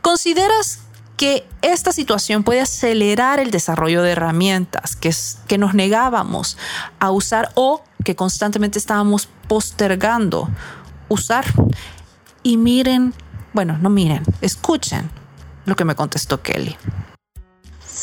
¿consideras 0.00 0.80
que 1.16 1.46
esta 1.62 1.92
situación 1.92 2.42
puede 2.42 2.60
acelerar 2.60 3.38
el 3.40 3.50
desarrollo 3.50 4.02
de 4.02 4.12
herramientas 4.12 4.96
que, 4.96 5.14
que 5.46 5.58
nos 5.58 5.74
negábamos 5.74 6.58
a 6.98 7.10
usar 7.10 7.52
o 7.54 7.82
que 8.04 8.16
constantemente 8.16 8.78
estábamos 8.78 9.28
postergando 9.48 10.48
usar? 11.08 11.44
Y 12.42 12.56
miren, 12.56 13.14
bueno, 13.52 13.78
no 13.78 13.90
miren, 13.90 14.22
escuchen 14.40 15.10
lo 15.64 15.76
que 15.76 15.84
me 15.84 15.94
contestó 15.94 16.42
Kelly. 16.42 16.76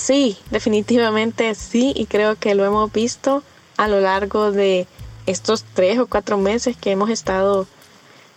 Sí, 0.03 0.37
definitivamente 0.51 1.55
sí, 1.55 1.93
y 1.95 2.07
creo 2.07 2.35
que 2.35 2.55
lo 2.55 2.65
hemos 2.65 2.91
visto 2.91 3.41
a 3.77 3.87
lo 3.87 4.01
largo 4.01 4.51
de 4.51 4.85
estos 5.27 5.63
tres 5.63 5.97
o 5.97 6.07
cuatro 6.07 6.37
meses 6.37 6.75
que 6.75 6.91
hemos 6.91 7.09
estado 7.09 7.67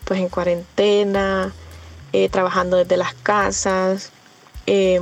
pues 0.05 0.21
en 0.21 0.29
cuarentena, 0.29 1.53
eh, 2.12 2.29
trabajando 2.29 2.77
desde 2.77 2.97
las 2.97 3.14
casas, 3.14 4.12
eh, 4.69 5.01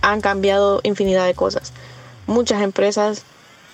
han 0.00 0.20
cambiado 0.20 0.78
infinidad 0.84 1.26
de 1.26 1.34
cosas. 1.34 1.72
Muchas 2.28 2.62
empresas 2.62 3.24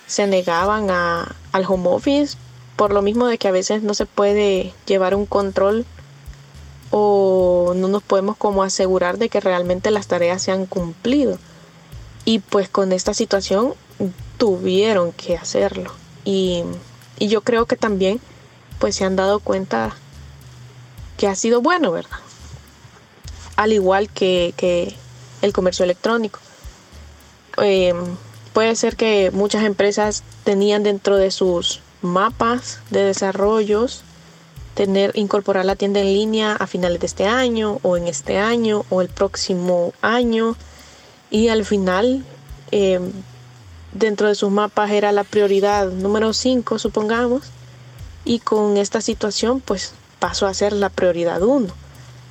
se 0.07 0.25
negaban 0.25 0.89
a, 0.89 1.35
al 1.51 1.65
home 1.67 1.87
office 1.87 2.35
por 2.77 2.93
lo 2.93 3.03
mismo 3.03 3.27
de 3.27 3.37
que 3.37 3.47
a 3.47 3.51
veces 3.51 3.83
no 3.83 3.93
se 3.93 4.07
puede 4.07 4.73
llevar 4.87 5.13
un 5.13 5.27
control 5.27 5.85
o 6.89 7.73
no 7.75 7.87
nos 7.87 8.01
podemos 8.01 8.37
como 8.37 8.63
asegurar 8.63 9.19
de 9.19 9.29
que 9.29 9.39
realmente 9.39 9.91
las 9.91 10.07
tareas 10.07 10.41
se 10.41 10.51
han 10.51 10.65
cumplido. 10.65 11.37
Y 12.27 12.39
pues 12.39 12.67
con 12.67 12.91
esta 12.91 13.13
situación 13.13 13.73
tuvieron 14.37 15.13
que 15.13 15.37
hacerlo. 15.37 15.93
Y, 16.25 16.61
y 17.19 17.29
yo 17.29 17.39
creo 17.39 17.67
que 17.67 17.77
también 17.77 18.19
pues 18.79 18.97
se 18.97 19.05
han 19.05 19.15
dado 19.15 19.39
cuenta 19.39 19.95
que 21.15 21.29
ha 21.29 21.35
sido 21.37 21.61
bueno, 21.61 21.89
¿verdad? 21.93 22.19
Al 23.55 23.71
igual 23.71 24.09
que, 24.09 24.53
que 24.57 24.93
el 25.41 25.53
comercio 25.53 25.85
electrónico. 25.85 26.39
Eh, 27.63 27.93
puede 28.51 28.75
ser 28.75 28.97
que 28.97 29.31
muchas 29.31 29.63
empresas 29.63 30.21
tenían 30.43 30.83
dentro 30.83 31.15
de 31.15 31.31
sus 31.31 31.79
mapas 32.01 32.81
de 32.89 33.03
desarrollos 33.03 34.03
tener 34.75 35.13
incorporar 35.15 35.63
la 35.63 35.77
tienda 35.77 36.01
en 36.01 36.07
línea 36.07 36.57
a 36.57 36.67
finales 36.67 36.99
de 36.99 37.05
este 37.05 37.25
año 37.25 37.79
o 37.83 37.95
en 37.95 38.09
este 38.09 38.37
año 38.37 38.83
o 38.89 39.01
el 39.01 39.07
próximo 39.07 39.93
año 40.01 40.57
y 41.29 41.49
al 41.49 41.65
final 41.65 42.23
eh, 42.71 42.99
dentro 43.91 44.27
de 44.27 44.35
sus 44.35 44.51
mapas 44.51 44.91
era 44.91 45.11
la 45.11 45.23
prioridad 45.23 45.89
número 45.89 46.33
5 46.33 46.79
supongamos 46.79 47.43
y 48.25 48.39
con 48.39 48.77
esta 48.77 49.01
situación 49.01 49.61
pues 49.61 49.93
pasó 50.19 50.47
a 50.47 50.53
ser 50.53 50.73
la 50.73 50.89
prioridad 50.89 51.41
1 51.41 51.67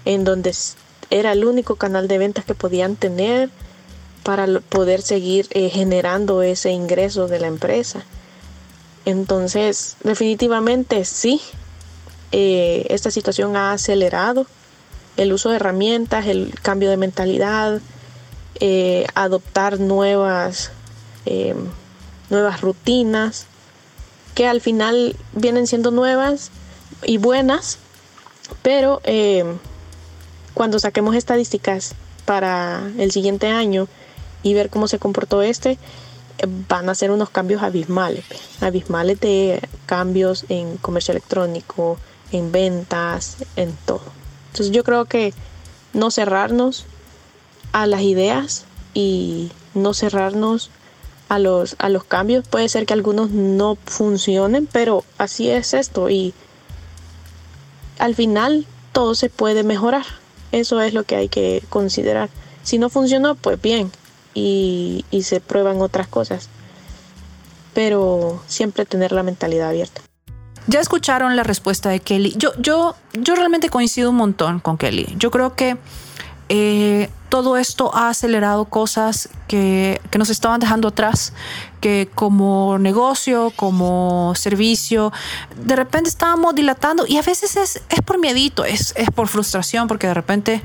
en 0.05 0.25
donde 0.25 0.55
era 1.11 1.33
el 1.33 1.45
único 1.45 1.77
canal 1.77 2.09
de 2.09 2.19
ventas 2.19 2.45
que 2.45 2.55
podían 2.55 2.97
tener 2.97 3.51
para 4.23 4.47
poder 4.61 5.03
seguir 5.03 5.47
eh, 5.51 5.69
generando 5.71 6.43
ese 6.43 6.71
ingreso 6.71 7.29
de 7.29 7.39
la 7.39 7.47
empresa. 7.47 8.03
Entonces 9.05 9.97
definitivamente 10.03 11.05
sí 11.05 11.41
eh, 12.33 12.87
esta 12.91 13.11
situación 13.11 13.57
ha 13.57 13.73
acelerado 13.73 14.47
el 15.17 15.33
uso 15.33 15.51
de 15.51 15.57
herramientas, 15.57 16.27
el 16.27 16.55
cambio 16.61 16.91
de 16.91 16.97
mentalidad, 16.97 17.81
eh, 18.61 19.07
adoptar 19.15 19.81
nuevas, 19.81 20.71
eh, 21.25 21.55
nuevas 22.31 22.61
rutinas 22.61 23.47
que 24.35 24.47
al 24.47 24.61
final 24.61 25.17
vienen 25.33 25.67
siendo 25.67 25.91
nuevas 25.91 26.51
y 27.05 27.17
buenas, 27.17 27.79
pero 28.63 29.01
cuando 30.53 30.79
saquemos 30.79 31.15
estadísticas 31.15 31.95
para 32.27 32.83
el 32.99 33.13
siguiente 33.13 33.49
año 33.49 33.89
y 34.43 34.53
ver 34.53 34.69
cómo 34.69 34.89
se 34.89 34.99
comportó 34.99 35.41
este, 35.41 35.79
van 36.69 36.89
a 36.89 36.95
ser 36.95 37.11
unos 37.11 37.31
cambios 37.31 37.63
abismales, 37.63 38.25
abismales 38.61 39.21
de 39.21 39.67
cambios 39.87 40.45
en 40.49 40.77
comercio 40.77 41.13
electrónico, 41.13 41.99
en 42.33 42.53
ventas, 42.53 43.39
en 43.57 43.77
todo. 43.87 44.03
Entonces 44.53 44.75
yo 44.75 44.85
creo 44.85 45.07
que 45.07 45.33
no 45.93 46.11
cerrarnos 46.11 46.87
a 47.73 47.87
las 47.87 48.03
ideas 48.03 48.65
y 48.95 49.51
no 49.75 49.95
cerrarnos 49.95 50.71
a 51.29 51.39
los, 51.39 51.77
a 51.79 51.89
los 51.89 52.05
cambios. 52.05 52.47
Puede 52.47 52.69
ser 52.69 52.87
que 52.87 52.95
algunos 52.95 53.31
no 53.31 53.77
funcionen, 53.85 54.67
pero 54.71 55.05
así 55.19 55.51
es 55.51 55.75
esto 55.75 56.11
y 56.11 56.35
al 57.99 58.15
final 58.15 58.67
todo 58.93 59.15
se 59.15 59.29
puede 59.29 59.63
mejorar. 59.63 60.05
Eso 60.53 60.81
es 60.81 60.95
lo 60.95 61.05
que 61.05 61.17
hay 61.17 61.29
que 61.29 61.63
considerar. 61.69 62.31
Si 62.63 62.79
no 62.79 62.89
funcionó, 62.89 63.35
pues 63.35 63.61
bien, 63.61 63.91
y, 64.35 65.05
y 65.11 65.23
se 65.23 65.41
prueban 65.41 65.81
otras 65.81 66.09
cosas. 66.09 66.49
Pero 67.75 68.43
siempre 68.47 68.87
tener 68.87 69.13
la 69.13 69.23
mentalidad 69.23 69.69
abierta. 69.69 70.01
Ya 70.67 70.81
escucharon 70.81 71.37
la 71.37 71.43
respuesta 71.43 71.91
de 71.91 72.01
Kelly. 72.01 72.35
Yo, 72.37 72.53
yo, 72.59 72.97
yo 73.13 73.35
realmente 73.35 73.69
coincido 73.69 74.11
un 74.11 74.17
montón 74.17 74.61
con 74.61 74.79
Kelly. 74.79 75.15
Yo 75.17 75.31
creo 75.31 75.55
que 75.55 75.77
eh, 76.49 77.11
todo 77.29 77.57
esto 77.57 77.95
ha 77.95 78.09
acelerado 78.09 78.67
cosas 78.67 79.29
que, 79.49 80.01
que, 80.11 80.19
nos 80.19 80.31
estaban 80.31 80.61
dejando 80.61 80.89
atrás, 80.89 81.33
que 81.81 82.09
como 82.15 82.79
negocio, 82.79 83.53
como 83.57 84.33
servicio, 84.37 85.13
de 85.57 85.75
repente 85.75 86.09
estábamos 86.09 86.55
dilatando 86.55 87.05
y 87.07 87.17
a 87.17 87.23
veces 87.23 87.57
es, 87.57 87.83
es 87.89 88.03
por 88.03 88.19
miedito, 88.19 88.65
es, 88.65 88.95
es 88.97 89.11
por 89.11 89.27
frustración, 89.27 89.89
porque 89.89 90.07
de 90.07 90.15
repente 90.15 90.63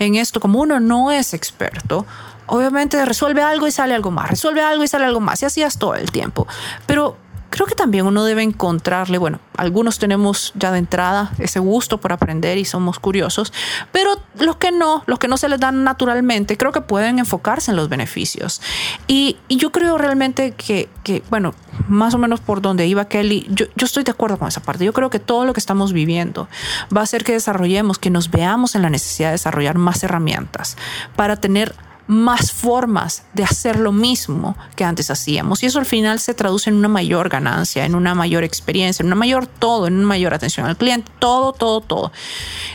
en 0.00 0.16
esto, 0.16 0.40
como 0.40 0.60
uno 0.60 0.80
no 0.80 1.12
es 1.12 1.32
experto, 1.32 2.06
obviamente 2.46 3.04
resuelve 3.04 3.42
algo 3.42 3.68
y 3.68 3.70
sale 3.70 3.94
algo 3.94 4.10
más, 4.10 4.30
resuelve 4.30 4.62
algo 4.62 4.82
y 4.82 4.88
sale 4.88 5.04
algo 5.04 5.20
más, 5.20 5.40
y 5.42 5.46
así 5.46 5.62
es 5.62 5.78
todo 5.78 5.94
el 5.94 6.10
tiempo. 6.10 6.48
Pero 6.86 7.16
creo 7.50 7.66
que 7.66 7.74
también 7.74 8.06
uno 8.06 8.24
debe 8.24 8.42
encontrarle, 8.42 9.18
bueno, 9.18 9.40
algunos 9.56 9.98
tenemos 9.98 10.52
ya 10.54 10.70
de 10.72 10.78
entrada 10.78 11.32
ese 11.38 11.58
gusto 11.58 12.00
por 12.00 12.12
aprender 12.12 12.56
y 12.56 12.64
somos 12.64 12.98
curiosos, 12.98 13.52
pero 13.92 14.20
los 14.38 14.56
que 14.56 14.72
no, 14.72 15.02
los 15.06 15.18
que 15.18 15.28
no 15.28 15.36
se 15.36 15.48
les 15.48 15.60
dan 15.60 15.84
naturalmente, 15.84 16.56
creo 16.56 16.72
que 16.72 16.80
pueden 16.80 17.18
enfocarse 17.18 17.70
en 17.72 17.76
los 17.76 17.88
beneficios. 17.88 18.62
Y, 19.06 19.36
y 19.48 19.56
yo 19.56 19.72
creo 19.72 19.98
realmente 19.98 20.52
que, 20.52 20.88
que, 21.02 21.22
bueno, 21.28 21.54
más 21.88 22.14
o 22.14 22.18
menos 22.18 22.40
por 22.40 22.62
donde 22.62 22.86
iba 22.86 23.06
Kelly, 23.06 23.46
yo, 23.50 23.66
yo 23.74 23.84
estoy 23.84 24.04
de 24.04 24.12
acuerdo 24.12 24.38
con 24.38 24.48
esa 24.48 24.62
parte. 24.62 24.84
Yo 24.84 24.92
creo 24.92 25.10
que 25.10 25.18
todo 25.18 25.44
lo 25.44 25.52
que 25.52 25.60
estamos 25.60 25.92
viviendo 25.92 26.48
va 26.94 27.00
a 27.00 27.04
hacer 27.04 27.24
que 27.24 27.32
desarrollemos, 27.32 27.98
que 27.98 28.10
nos 28.10 28.30
veamos 28.30 28.74
en 28.74 28.82
la 28.82 28.90
necesidad 28.90 29.28
de 29.28 29.32
desarrollar 29.32 29.76
más 29.76 30.02
herramientas 30.02 30.76
para 31.16 31.36
tener 31.36 31.74
más 32.10 32.50
formas 32.50 33.22
de 33.34 33.44
hacer 33.44 33.78
lo 33.78 33.92
mismo 33.92 34.56
que 34.74 34.82
antes 34.82 35.12
hacíamos. 35.12 35.62
Y 35.62 35.66
eso 35.66 35.78
al 35.78 35.86
final 35.86 36.18
se 36.18 36.34
traduce 36.34 36.68
en 36.68 36.74
una 36.74 36.88
mayor 36.88 37.28
ganancia, 37.28 37.84
en 37.84 37.94
una 37.94 38.16
mayor 38.16 38.42
experiencia, 38.42 39.04
en 39.04 39.06
una 39.06 39.14
mayor 39.14 39.46
todo, 39.46 39.86
en 39.86 39.94
una 39.94 40.08
mayor 40.08 40.34
atención 40.34 40.66
al 40.66 40.76
cliente, 40.76 41.08
todo, 41.20 41.52
todo, 41.52 41.80
todo. 41.80 42.10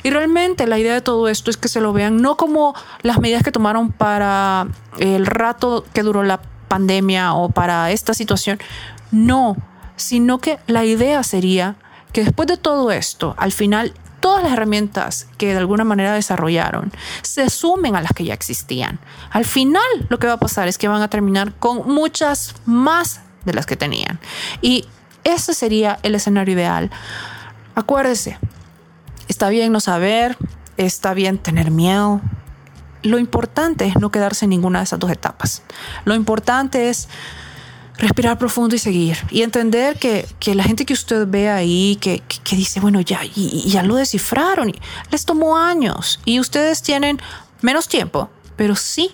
Y 0.04 0.10
realmente 0.10 0.66
la 0.68 0.80
idea 0.80 0.94
de 0.94 1.02
todo 1.02 1.28
esto 1.28 1.52
es 1.52 1.58
que 1.58 1.68
se 1.68 1.82
lo 1.82 1.92
vean 1.92 2.22
no 2.22 2.38
como 2.38 2.76
las 3.02 3.20
medidas 3.20 3.44
que 3.44 3.52
tomaron 3.52 3.92
para 3.92 4.68
el 5.00 5.26
rato 5.26 5.84
que 5.94 6.04
duró 6.04 6.24
la 6.24 6.40
pandemia 6.70 7.34
o 7.34 7.50
para 7.50 7.92
esta 7.92 8.14
situación, 8.14 8.58
no, 9.12 9.58
sino 9.98 10.40
que 10.40 10.60
la 10.68 10.86
idea 10.86 11.24
sería 11.24 11.76
que 12.14 12.24
después 12.24 12.48
de 12.48 12.56
todo 12.56 12.90
esto, 12.90 13.36
al 13.38 13.52
final 13.52 13.94
todas 14.26 14.42
las 14.42 14.54
herramientas 14.54 15.28
que 15.38 15.52
de 15.54 15.60
alguna 15.60 15.84
manera 15.84 16.16
desarrollaron 16.16 16.92
se 17.22 17.48
sumen 17.52 17.96
a 17.96 18.02
las 18.02 18.12
que 18.12 18.26
ya 18.26 18.34
existían. 18.34 18.98
Al 19.30 19.46
final 19.46 19.84
lo 20.10 20.18
que 20.18 20.26
va 20.26 20.34
a 20.34 20.40
pasar 20.40 20.68
es 20.68 20.80
que 20.80 20.88
van 20.88 21.04
a 21.04 21.12
terminar 21.12 21.54
con 21.54 21.88
muchas 21.88 22.56
más 22.66 23.22
de 23.46 23.54
las 23.54 23.68
que 23.68 23.76
tenían. 23.76 24.20
Y 24.64 24.88
ese 25.24 25.54
sería 25.54 26.00
el 26.02 26.16
escenario 26.16 26.56
ideal. 26.56 26.90
Acuérdese, 27.76 28.40
está 29.28 29.50
bien 29.50 29.72
no 29.72 29.80
saber, 29.80 30.36
está 30.76 31.14
bien 31.14 31.38
tener 31.38 31.70
miedo. 31.70 32.20
Lo 33.04 33.20
importante 33.20 33.86
es 33.86 33.96
no 33.96 34.10
quedarse 34.10 34.46
en 34.46 34.50
ninguna 34.50 34.80
de 34.80 34.86
esas 34.86 34.98
dos 34.98 35.12
etapas. 35.12 35.62
Lo 36.04 36.16
importante 36.16 36.90
es 36.90 37.10
respirar 37.98 38.38
profundo 38.38 38.76
y 38.76 38.80
seguir. 38.80 39.18
Y 39.32 39.42
entender 39.42 39.98
que, 39.98 40.28
que 40.40 40.56
la 40.56 40.64
gente 40.64 40.86
que 40.86 40.94
usted 40.94 41.28
ve 41.28 41.50
ahí, 41.50 41.98
que, 42.02 42.22
que, 42.44 42.56
dice, 42.56 42.80
bueno, 42.80 43.02
ya, 43.02 43.22
ya 43.24 43.84
lo 43.84 43.96
descifraron, 43.96 44.70
y 44.70 44.76
les 45.12 45.26
tomó 45.26 45.58
años 45.58 46.20
y 46.26 46.40
ustedes 46.40 46.82
tienen 46.82 47.20
menos 47.62 47.88
tiempo, 47.88 48.30
pero 48.56 48.76
sí 48.76 49.12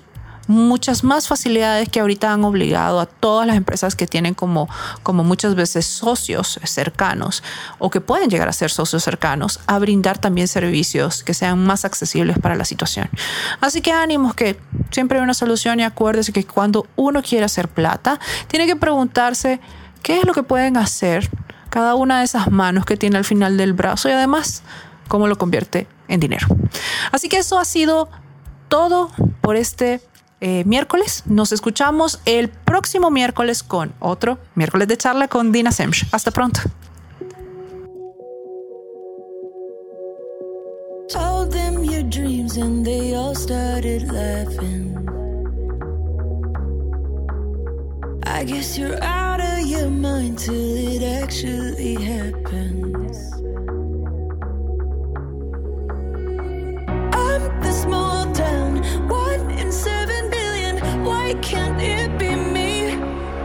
muchas 0.52 1.04
más 1.04 1.28
facilidades 1.28 1.90
que 1.90 2.00
ahorita 2.00 2.32
han 2.32 2.44
obligado 2.44 3.00
a 3.00 3.06
todas 3.06 3.48
las 3.48 3.56
empresas 3.56 3.96
que 3.96 4.06
tienen 4.06 4.34
como, 4.34 4.70
como 5.02 5.24
muchas 5.24 5.56
veces 5.56 5.86
socios 5.86 6.60
cercanos 6.64 7.44
o 7.80 7.90
que 7.90 8.02
pueden 8.02 8.30
llegar 8.30 8.48
a 8.48 8.54
ser 8.54 8.70
socios 8.70 9.04
cercanos 9.04 9.60
a 9.66 9.80
brindar 9.80 10.18
también 10.20 10.48
servicios 10.48 11.24
que 11.24 11.34
sean 11.34 11.64
más 11.64 11.86
accesibles 11.86 12.38
para 12.40 12.56
la 12.56 12.66
situación. 12.66 13.10
Así 13.62 13.82
que 13.82 13.92
ánimos 13.92 14.36
que 14.36 14.60
siempre 14.92 15.18
hay 15.18 15.24
una 15.24 15.34
solución 15.34 15.80
y 15.80 15.84
acuérdese 15.84 16.34
que 16.34 16.46
cuando 16.46 16.86
uno 16.96 17.24
quiere 17.24 17.46
hacer 17.46 17.68
plata, 17.68 18.20
tiene 18.48 18.68
que 18.68 18.76
preguntarse 18.76 19.60
qué 20.04 20.20
es 20.20 20.26
lo 20.26 20.34
que 20.34 20.44
pueden 20.44 20.78
hacer 20.78 21.30
cada 21.70 21.96
una 21.96 22.20
de 22.20 22.26
esas 22.26 22.52
manos 22.52 22.86
que 22.86 22.98
tiene 22.98 23.18
al 23.18 23.26
final 23.26 23.58
del 23.58 23.74
brazo 23.74 24.10
y 24.10 24.12
además 24.12 24.64
cómo 25.08 25.28
lo 25.28 25.38
convierte 25.38 25.88
en 26.08 26.20
dinero. 26.20 26.48
Así 27.12 27.30
que 27.30 27.38
eso 27.38 27.58
ha 27.58 27.66
sido 27.66 28.10
todo 28.68 29.12
por 29.42 29.56
este 29.56 30.02
eh, 30.42 30.64
miércoles. 30.66 31.24
Nos 31.26 31.52
escuchamos 31.52 32.20
el 32.26 32.50
próximo 32.50 33.12
miércoles 33.12 33.64
con 33.64 33.94
otro 34.00 34.40
miércoles 34.56 34.88
de 34.88 34.98
charla 34.98 35.28
con 35.28 35.52
Dina 35.52 35.72
Semch. 35.72 36.06
Hasta 36.12 36.32
pronto. 36.32 36.62
I 48.42 48.44
guess 48.44 48.76
you're 48.76 48.98
out 49.04 49.40
of 49.40 49.60
your 49.68 49.90
mind 49.90 50.40
till 50.40 50.76
it 50.76 51.04
actually 51.04 51.94
happens. 51.94 53.31
Can't 61.36 61.82
it 61.82 62.18
be 62.20 62.36
me? 62.36 62.96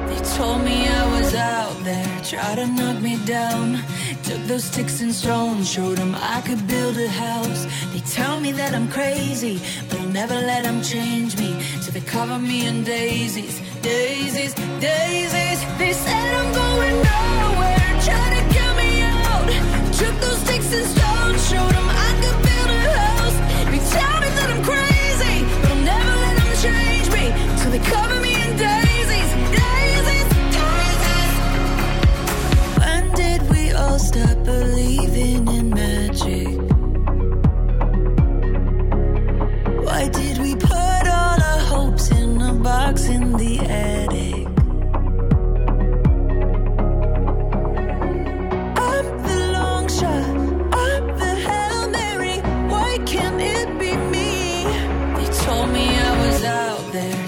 They 0.08 0.20
told 0.36 0.62
me 0.64 0.88
I 0.88 1.20
was 1.20 1.34
out 1.34 1.76
there, 1.84 2.20
tried 2.24 2.56
to 2.56 2.66
knock 2.66 3.00
me 3.00 3.16
down. 3.24 3.78
Took 4.24 4.42
those 4.48 4.64
sticks 4.64 5.00
and 5.00 5.14
stones, 5.14 5.70
showed 5.70 5.98
them 5.98 6.14
I 6.14 6.40
could 6.40 6.66
build 6.66 6.96
a 6.96 7.08
house. 7.08 7.66
They 7.92 8.00
tell 8.00 8.40
me 8.40 8.50
that 8.52 8.74
I'm 8.74 8.88
crazy, 8.88 9.60
but 9.88 10.00
I'll 10.00 10.08
never 10.08 10.34
let 10.34 10.64
them 10.64 10.82
change 10.82 11.38
me. 11.38 11.60
So 11.80 11.92
they 11.92 12.00
cover 12.00 12.38
me 12.38 12.66
in 12.66 12.82
daisies, 12.82 13.60
daisies, 13.82 14.54
daisies. 14.80 15.60
They 15.78 15.92
said 15.92 16.28
I'm 16.40 16.50
going 16.62 16.96
nowhere, 17.12 17.90
try 18.08 18.26
to 18.36 18.42
get 18.56 18.70
me 18.82 19.02
out. 19.02 19.46
Took 20.00 20.14
those 20.20 20.38
sticks 20.38 20.72
and 20.72 20.86
stones, 20.94 21.48
showed 21.48 21.72
them 21.72 21.88
I 21.88 22.05
They 27.78 28.05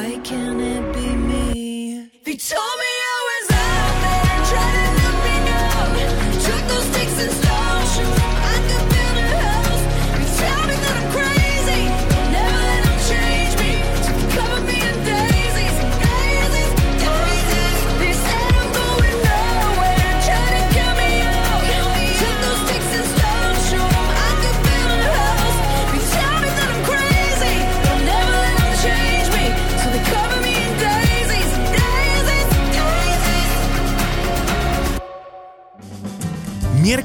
Why 0.00 0.18
can't 0.24 0.62
it 0.62 0.94
be 0.94 0.99